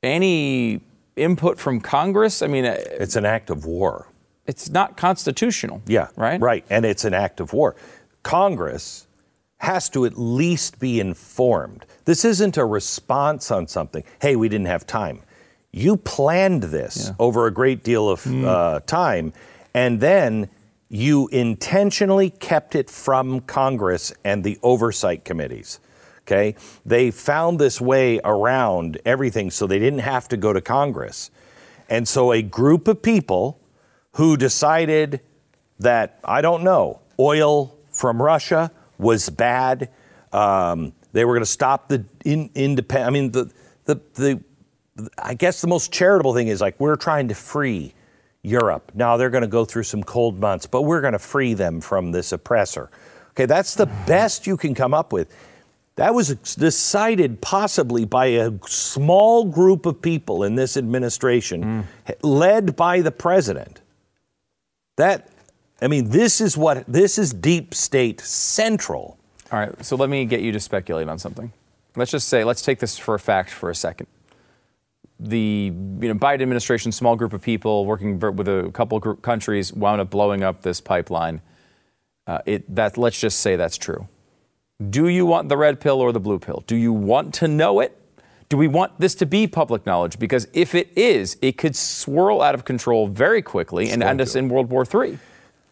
[0.02, 0.82] any
[1.16, 4.08] input from Congress, I mean, uh, It's an act of war.
[4.48, 5.82] it's not constitutional.
[5.88, 6.08] Yeah.
[6.18, 6.42] Right?
[6.42, 6.66] Right.
[6.70, 7.76] And it's an act of war.
[8.24, 9.08] Congress
[9.64, 11.86] has to at least be informed.
[12.04, 14.04] This isn't a response on something.
[14.22, 15.22] Hey, we didn't have time.
[15.72, 19.32] You planned this over a great deal of uh, time,
[19.74, 20.50] and then
[20.90, 25.80] you intentionally kept it from Congress and the oversight committees.
[26.24, 26.56] Okay?
[26.86, 31.32] They found this way around everything so they didn't have to go to Congress.
[31.90, 33.62] And so a group of people
[34.16, 35.22] who decided
[35.80, 39.90] that, I don't know, oil from Russia was bad.
[40.32, 43.08] Um, they were going to stop the in, independent.
[43.08, 43.52] I mean, the,
[43.86, 44.44] the, the,
[45.18, 47.94] I guess the most charitable thing is like, we're trying to free
[48.42, 48.92] Europe.
[48.94, 51.82] Now they're going to go through some cold months, but we're going to free them
[51.82, 52.90] from this oppressor.
[53.32, 55.34] Okay, that's the best you can come up with.
[55.96, 61.88] That was decided possibly by a small group of people in this administration,
[62.24, 63.82] led by the president.
[64.98, 65.30] That,
[65.84, 69.18] I mean, this is what, this is deep state central.
[69.52, 69.86] All right.
[69.86, 71.52] So let me get you to speculate on something.
[71.96, 74.08] Let's just say, let's take this for a fact for a second.
[75.20, 80.02] The you know, Biden administration, small group of people working with a couple countries, wound
[80.02, 81.42] up blowing up this pipeline.
[82.26, 84.08] Uh, it, that let's just say that's true.
[84.90, 86.64] Do you want the red pill or the blue pill?
[86.66, 88.00] Do you want to know it?
[88.50, 90.18] Do we want this to be public knowledge?
[90.18, 94.36] Because if it is, it could swirl out of control very quickly and end us
[94.36, 95.20] in World War III.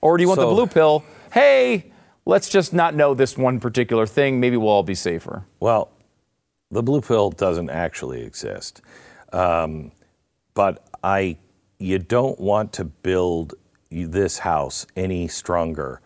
[0.01, 1.03] Or do you want the blue pill?
[1.31, 1.91] Hey,
[2.25, 4.39] let's just not know this one particular thing.
[4.39, 5.45] Maybe we'll all be safer.
[5.59, 5.91] Well,
[6.71, 8.81] the blue pill doesn't actually exist.
[9.31, 9.91] Um,
[10.53, 11.37] but I,
[11.79, 13.53] you don't want to build
[13.91, 16.01] this house any stronger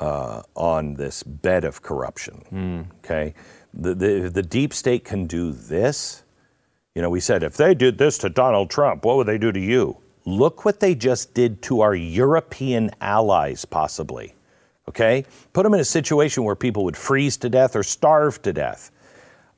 [0.00, 2.88] uh, on this bed of corruption.
[2.98, 3.34] Okay,
[3.72, 6.24] the, the the deep state can do this.
[6.94, 9.52] You know, we said if they did this to Donald Trump, what would they do
[9.52, 9.96] to you?
[10.24, 14.34] Look what they just did to our European allies, possibly.
[14.88, 15.24] Okay?
[15.52, 18.90] Put them in a situation where people would freeze to death or starve to death.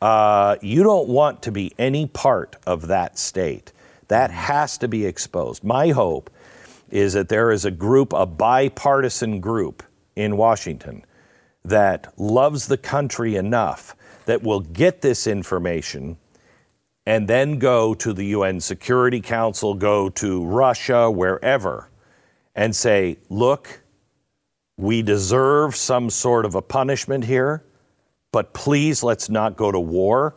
[0.01, 3.73] Uh, you don't want to be any part of that state.
[4.09, 5.65] That has to be exposed.
[5.65, 6.31] My hope
[6.91, 9.83] is that there is a group, a bipartisan group
[10.15, 11.05] in Washington
[11.65, 13.97] that loves the country enough
[14.27, 16.17] that will get this information
[17.07, 21.89] and then go to the UN Security Council, go to Russia, wherever,
[22.55, 23.83] and say, look,
[24.77, 27.65] we deserve some sort of a punishment here,
[28.33, 30.35] but please let's not go to war.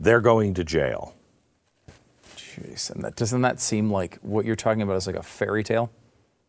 [0.00, 1.14] They're going to jail.
[2.36, 5.62] Jeez, and that, doesn't that seem like what you're talking about is like a fairy
[5.62, 5.92] tale?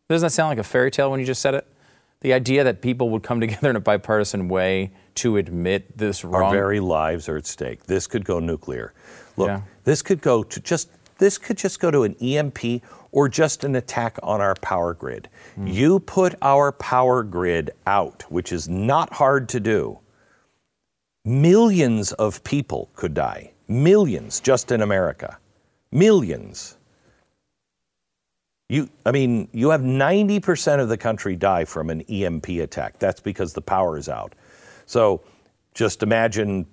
[0.09, 1.67] Doesn't that sound like a fairy tale when you just said it?
[2.24, 6.45] The idea that people would come together in a bipartisan way to admit this wrong.
[6.45, 7.84] Our very lives are at stake.
[7.86, 8.93] This could go nuclear.
[9.38, 9.61] Look, Yeah.
[9.84, 13.76] this could go to just this could just go to an EMP or just an
[13.76, 15.30] attack on our power grid.
[15.55, 15.67] Hmm.
[15.67, 19.99] You put our power grid out, which is not hard to do.
[21.24, 23.51] Millions of people could die.
[23.67, 25.38] Millions just in America.
[25.91, 26.78] Millions.
[28.74, 32.97] You, I mean, you have 90% of the country die from an EMP attack.
[32.97, 34.34] That's because the power is out.
[34.88, 35.21] So
[35.76, 36.65] just imagine,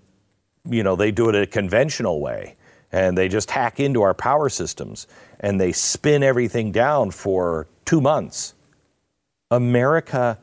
[0.64, 2.56] you know, they do it a conventional way
[2.90, 5.08] and they just hack into our power systems
[5.40, 8.54] and they spin everything down for two months.
[9.50, 10.38] America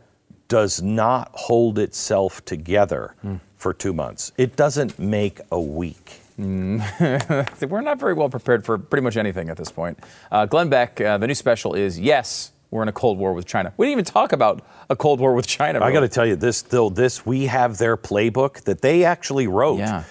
[0.50, 3.38] does not hold itself together hmm.
[3.56, 4.32] for two months.
[4.38, 6.22] It doesn't make a week.
[6.38, 10.00] We're not very well prepared for pretty much anything at this point.
[10.32, 13.46] Uh, Glenn Beck, uh, the new special is yes, we're in a Cold War with
[13.46, 13.74] China.
[13.78, 15.84] We didn't even talk about a Cold War with China.
[15.84, 16.90] I got to tell you this, though.
[16.90, 20.04] This we have their playbook that they actually wrote, Yeah.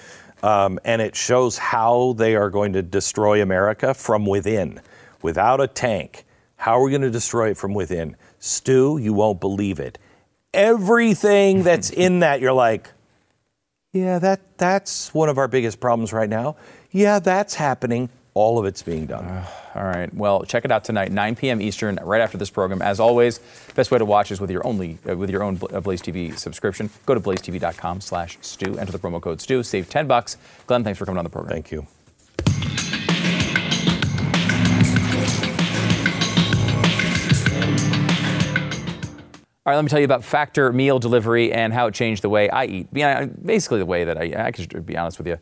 [0.43, 4.81] um, and it shows how they are going to destroy America from within,
[5.23, 6.25] without a tank.
[6.57, 8.17] How are we going to destroy it from within?
[8.41, 9.99] Stu, you won't believe it.
[10.55, 12.91] Everything that's in that, you're like,
[13.93, 16.57] yeah, that that's one of our biggest problems right now.
[16.91, 18.09] Yeah, that's happening.
[18.35, 19.47] All of it's being done.
[19.75, 20.13] All right.
[20.13, 21.61] Well, check it out tonight, 9 p.m.
[21.61, 22.83] Eastern, right after this program.
[22.83, 23.41] As always,
[23.75, 26.37] best way to watch is with your only uh, with your own uh, Blaze TV
[26.37, 26.91] subscription.
[27.07, 28.79] Go to blazetv.com/stu.
[28.79, 29.63] Enter the promo code Stu.
[29.63, 30.37] Save 10 bucks.
[30.67, 31.55] Glenn, thanks for coming on the program.
[31.55, 32.86] Thank you.
[39.67, 42.29] All right, let me tell you about Factor Meal Delivery and how it changed the
[42.29, 42.87] way I eat.
[42.93, 45.39] Yeah, basically the way that I, I could be honest with you.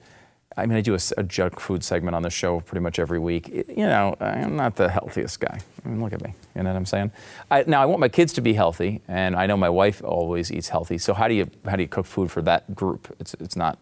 [0.56, 3.48] I mean, I do a junk food segment on the show pretty much every week.
[3.48, 5.60] You know, I'm not the healthiest guy.
[5.84, 6.34] I mean, look at me.
[6.56, 7.12] You know what I'm saying?
[7.50, 10.50] I, now, I want my kids to be healthy, and I know my wife always
[10.50, 10.96] eats healthy.
[10.96, 13.14] So how do you how do you cook food for that group?
[13.20, 13.78] It's it's not.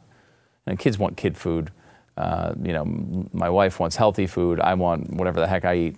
[0.67, 1.71] You know, kids want kid food.
[2.17, 4.59] Uh, you know, my wife wants healthy food.
[4.59, 5.97] I want whatever the heck I eat.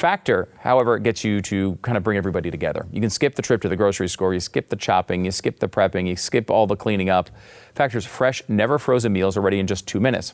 [0.00, 2.86] Factor, however, gets you to kind of bring everybody together.
[2.90, 5.60] You can skip the trip to the grocery store, you skip the chopping, you skip
[5.60, 7.28] the prepping, you skip all the cleaning up.
[7.74, 10.32] Factor's fresh, never frozen meals are ready in just two minutes.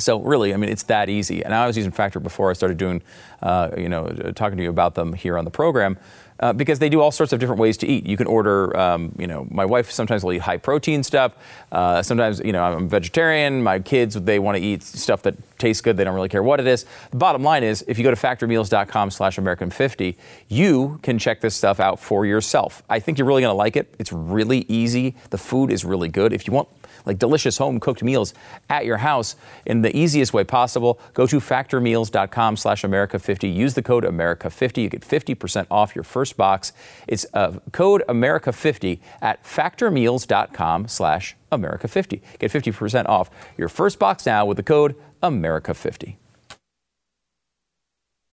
[0.00, 1.44] So really, I mean, it's that easy.
[1.44, 3.00] And I was using Factor before I started doing,
[3.42, 5.96] uh, you know, talking to you about them here on the program.
[6.40, 8.06] Uh, because they do all sorts of different ways to eat.
[8.06, 11.34] You can order, um, you know, my wife sometimes will eat high protein stuff.
[11.70, 13.62] Uh, sometimes, you know, I'm vegetarian.
[13.62, 15.96] My kids, they want to eat stuff that tastes good.
[15.96, 16.86] They don't really care what it is.
[17.10, 20.16] The bottom line is, if you go to factormeals.com slash American50,
[20.48, 22.82] you can check this stuff out for yourself.
[22.88, 23.94] I think you're really going to like it.
[23.98, 25.14] It's really easy.
[25.28, 26.32] The food is really good.
[26.32, 26.68] If you want
[27.06, 28.34] like delicious home cooked meals
[28.68, 29.36] at your house
[29.66, 31.00] in the easiest way possible.
[31.14, 33.54] Go to factormeals.com slash America50.
[33.54, 34.82] Use the code America50.
[34.82, 36.72] You get 50% off your first box.
[37.06, 42.20] It's uh, code America50 at factormeals.com slash America50.
[42.38, 46.16] Get 50% off your first box now with the code America50.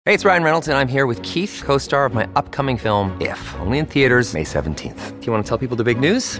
[0.07, 3.20] Hey, it's Ryan Reynolds, and I'm here with Keith, co star of my upcoming film,
[3.20, 5.20] If, only in theaters, May 17th.
[5.20, 6.39] Do you want to tell people the big news?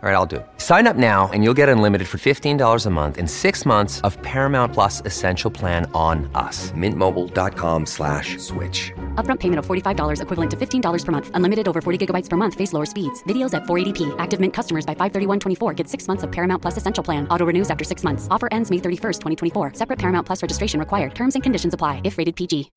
[0.00, 0.46] All right, I'll do it.
[0.58, 4.16] Sign up now and you'll get unlimited for $15 a month and six months of
[4.22, 6.70] Paramount Plus Essential Plan on us.
[6.70, 8.92] Mintmobile.com slash switch.
[9.16, 11.30] Upfront payment of $45 equivalent to $15 per month.
[11.34, 12.54] Unlimited over 40 gigabytes per month.
[12.54, 13.24] Face lower speeds.
[13.24, 14.14] Videos at 480p.
[14.20, 17.26] Active Mint customers by 531.24 get six months of Paramount Plus Essential Plan.
[17.26, 18.28] Auto renews after six months.
[18.30, 19.74] Offer ends May 31st, 2024.
[19.74, 21.16] Separate Paramount Plus registration required.
[21.16, 22.70] Terms and conditions apply if rated PG.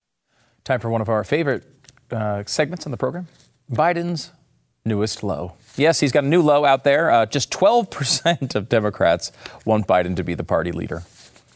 [0.64, 1.66] Time for one of our favorite
[2.10, 3.28] uh, segments on the program
[3.72, 4.32] Biden's
[4.86, 5.54] newest low.
[5.78, 7.10] Yes, he's got a new low out there.
[7.12, 9.32] Uh, just 12% of Democrats
[9.66, 11.04] want Biden to be the party leader.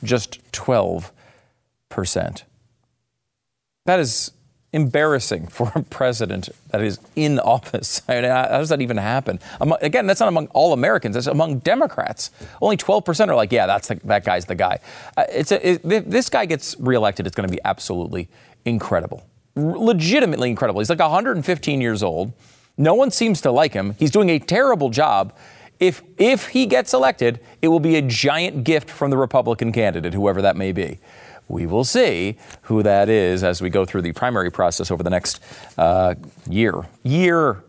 [0.03, 1.11] Just 12%.
[3.85, 4.31] That is
[4.75, 8.01] embarrassing for a president that is in office.
[8.09, 9.39] I mean, how does that even happen?
[9.61, 11.15] Among, again, that's not among all Americans.
[11.15, 12.29] That's among Democrats.
[12.61, 14.79] Only 12% are like, yeah, that's the, that guy's the guy.
[15.15, 18.27] Uh, it's a, it, this guy gets reelected, it's going to be absolutely
[18.65, 20.81] incredible, legitimately incredible.
[20.81, 22.33] He's like 115 years old.
[22.77, 23.95] No one seems to like him.
[23.97, 25.33] He's doing a terrible job.
[25.79, 30.13] If, if he gets elected, it will be a giant gift from the Republican candidate,
[30.13, 30.99] whoever that may be.
[31.47, 35.09] We will see who that is as we go through the primary process over the
[35.09, 35.41] next
[35.77, 36.15] uh,
[36.49, 36.73] year.
[37.03, 37.63] Year.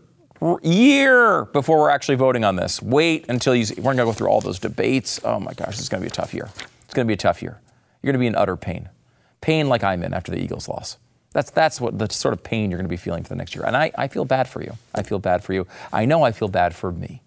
[0.61, 2.81] Year before we're actually voting on this.
[2.81, 3.65] Wait until you.
[3.65, 5.19] See, we're going to go through all those debates.
[5.23, 6.49] Oh my gosh, it's going to be a tough year.
[6.85, 7.59] It's going to be a tough year.
[8.01, 8.89] You're going to be in utter pain.
[9.41, 10.97] Pain like I'm in after the Eagles loss.
[11.37, 13.53] That's, that's what the sort of pain you're going to be feeling for the next
[13.53, 13.63] year.
[13.63, 14.75] And I, I feel bad for you.
[14.95, 15.67] I feel bad for you.
[15.93, 17.21] I know I feel bad for me.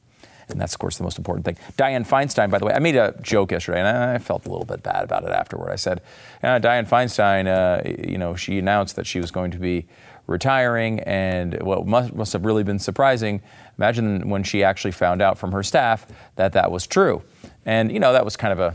[0.48, 1.56] And that's, of course, the most important thing.
[1.76, 4.64] Dianne Feinstein, by the way, I made a joke yesterday, and I felt a little
[4.66, 5.70] bit bad about it afterward.
[5.70, 6.00] I said,
[6.42, 9.86] uh, Dianne Feinstein, uh, you know, she announced that she was going to be
[10.26, 13.40] retiring, and what must, must have really been surprising,
[13.78, 16.04] imagine when she actually found out from her staff
[16.34, 17.22] that that was true.
[17.64, 18.74] And, you know, that was kind of a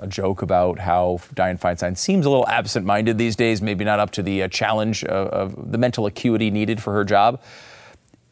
[0.00, 4.00] a joke about how Dianne Feinstein seems a little absent minded these days, maybe not
[4.00, 7.40] up to the uh, challenge of, of, the mental acuity needed for her job.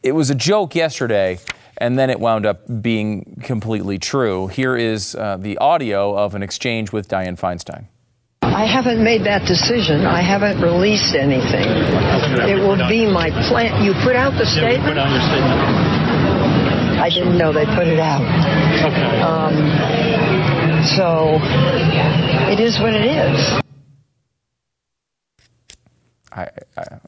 [0.03, 1.39] It was a joke yesterday,
[1.77, 4.47] and then it wound up being completely true.
[4.47, 7.85] Here is uh, the audio of an exchange with Dianne Feinstein.
[8.41, 10.05] I haven't made that decision.
[10.05, 11.67] I haven't released anything.
[12.49, 13.83] It will be my plan.
[13.83, 14.83] You put out the statement?
[14.83, 15.89] put out your statement.
[16.99, 18.21] I didn't know they put it out.
[18.83, 19.21] Okay.
[19.21, 20.08] Um,
[20.95, 21.39] so
[22.51, 23.61] it is what it is.
[26.31, 26.99] I, I,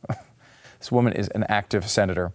[0.80, 2.32] this woman is an active senator.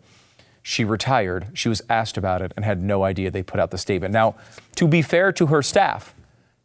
[0.62, 1.48] She retired.
[1.54, 4.12] She was asked about it and had no idea they put out the statement.
[4.12, 4.34] Now,
[4.76, 6.14] to be fair to her staff,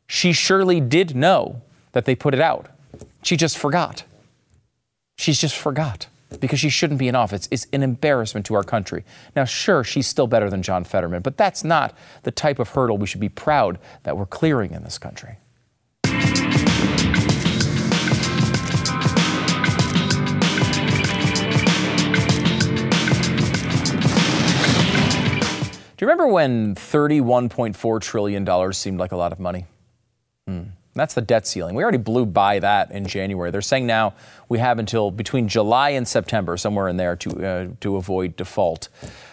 [0.07, 1.61] she surely did know
[1.91, 2.67] that they put it out.
[3.23, 4.03] She just forgot.
[5.17, 6.07] She's just forgot
[6.39, 7.47] because she shouldn't be in office.
[7.51, 9.03] It's an embarrassment to our country.
[9.35, 12.97] Now, sure, she's still better than John Fetterman, but that's not the type of hurdle
[12.97, 15.37] we should be proud that we're clearing in this country.
[26.01, 29.67] Do you remember when $31.4 trillion seemed like a lot of money?
[30.47, 30.61] Hmm.
[30.93, 31.75] That's the debt ceiling.
[31.75, 33.49] We already blew by that in January.
[33.49, 34.13] They're saying now
[34.49, 38.89] we have until between July and September, somewhere in there, to, uh, to avoid default.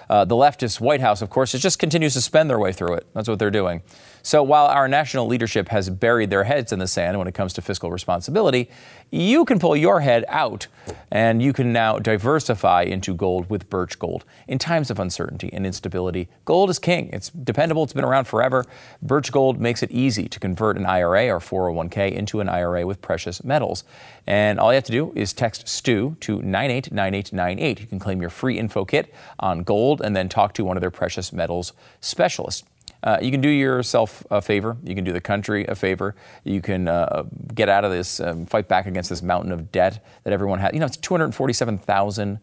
[0.09, 2.95] Uh, the leftist White House, of course, it just continues to spend their way through
[2.95, 3.07] it.
[3.13, 3.83] That's what they're doing.
[4.23, 7.53] So while our national leadership has buried their heads in the sand when it comes
[7.55, 8.71] to fiscal responsibility,
[9.11, 10.67] you can pull your head out
[11.11, 14.25] and you can now diversify into gold with Birch Gold.
[14.47, 17.09] In times of uncertainty and instability, gold is king.
[17.13, 18.67] It's dependable, it's been around forever.
[19.01, 23.01] Birch Gold makes it easy to convert an IRA or 401k into an IRA with
[23.01, 23.85] precious metals.
[24.27, 27.81] And all you have to do is text STU to 989898.
[27.81, 30.81] You can claim your free info kit on gold and then talk to one of
[30.83, 32.65] their precious metals specialists.
[33.03, 34.77] Uh, you can do yourself a favor.
[34.85, 36.15] You can do the country a favor.
[36.45, 37.25] You can uh,
[37.55, 40.73] get out of this, um, fight back against this mountain of debt that everyone has.
[40.73, 42.41] You know, it's 247,000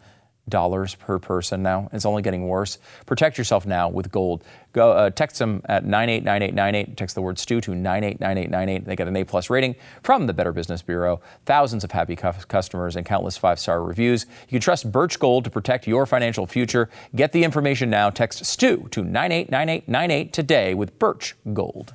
[0.47, 1.89] dollars per person now.
[1.91, 2.77] It's only getting worse.
[3.05, 4.43] Protect yourself now with gold.
[4.73, 6.97] Go uh, text them at 989898.
[6.97, 8.85] Text the word STU to 989898.
[8.85, 11.21] They get an A plus rating from the Better Business Bureau.
[11.45, 14.25] Thousands of happy cu- customers and countless five star reviews.
[14.47, 16.89] You can trust Birch Gold to protect your financial future.
[17.15, 18.09] Get the information now.
[18.09, 21.93] Text STU to 989898 today with Birch Gold.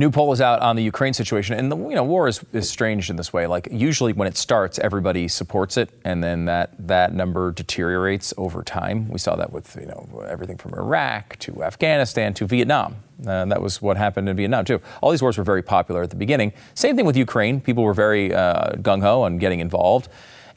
[0.00, 2.70] New poll is out on the Ukraine situation, and the you know war is, is
[2.70, 3.46] strange in this way.
[3.46, 8.62] Like usually when it starts, everybody supports it, and then that that number deteriorates over
[8.62, 9.10] time.
[9.10, 12.96] We saw that with you know everything from Iraq to Afghanistan to Vietnam.
[13.26, 14.80] Uh, that was what happened in Vietnam too.
[15.02, 16.54] All these wars were very popular at the beginning.
[16.72, 17.60] Same thing with Ukraine.
[17.60, 20.08] People were very uh, gung ho on getting involved,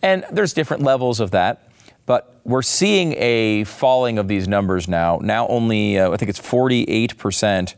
[0.02, 1.68] and there's different levels of that.
[2.06, 5.20] But we're seeing a falling of these numbers now.
[5.22, 7.76] Now only uh, I think it's 48 percent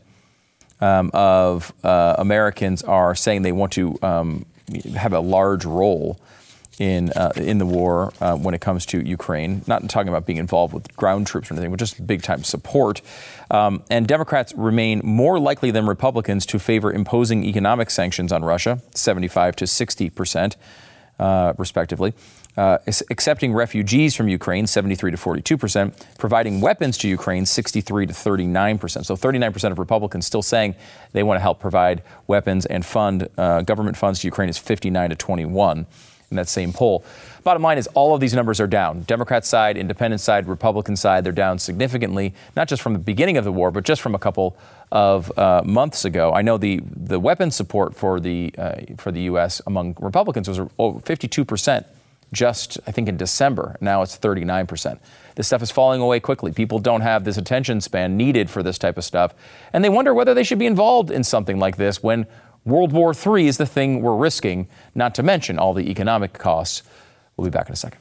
[0.80, 4.46] um, of uh, Americans are saying they want to um,
[4.94, 6.18] have a large role
[6.78, 9.62] in uh, in the war uh, when it comes to Ukraine.
[9.66, 13.00] Not talking about being involved with ground troops or anything, but just big time support.
[13.50, 18.80] Um, and Democrats remain more likely than Republicans to favor imposing economic sanctions on Russia,
[18.94, 20.56] 75 to 60 percent,
[21.18, 22.12] uh, respectively
[22.56, 22.78] uh,
[23.10, 28.78] accepting refugees from Ukraine, 73 to 42 percent, providing weapons to Ukraine, 63 to 39
[28.78, 29.06] percent.
[29.06, 30.74] So 39 percent of Republicans still saying
[31.12, 35.10] they want to help provide weapons and fund uh, government funds to Ukraine is 59
[35.10, 35.86] to 21
[36.30, 37.04] in that same poll.
[37.44, 39.02] Bottom line is all of these numbers are down.
[39.02, 43.44] Democrat side, independent side, Republican side, they're down significantly, not just from the beginning of
[43.44, 44.56] the war, but just from a couple
[44.90, 46.32] of uh, months ago.
[46.32, 49.62] I know the, the weapons support for the, uh, for the U.S.
[49.66, 50.60] among Republicans was
[51.04, 51.86] 52 percent
[52.32, 53.76] just, I think, in December.
[53.80, 54.98] Now it's 39%.
[55.36, 56.52] This stuff is falling away quickly.
[56.52, 59.34] People don't have this attention span needed for this type of stuff.
[59.72, 62.26] And they wonder whether they should be involved in something like this when
[62.64, 66.82] World War III is the thing we're risking, not to mention all the economic costs.
[67.36, 68.00] We'll be back in a second.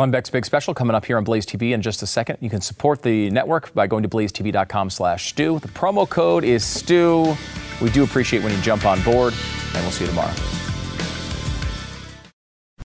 [0.00, 2.38] Glenn Beck's big special coming up here on Blaze TV in just a second.
[2.40, 5.58] You can support the network by going to blazetv.com slash stu.
[5.58, 7.36] The promo code is Stu.
[7.82, 9.34] We do appreciate when you jump on board,
[9.74, 10.59] and we'll see you tomorrow.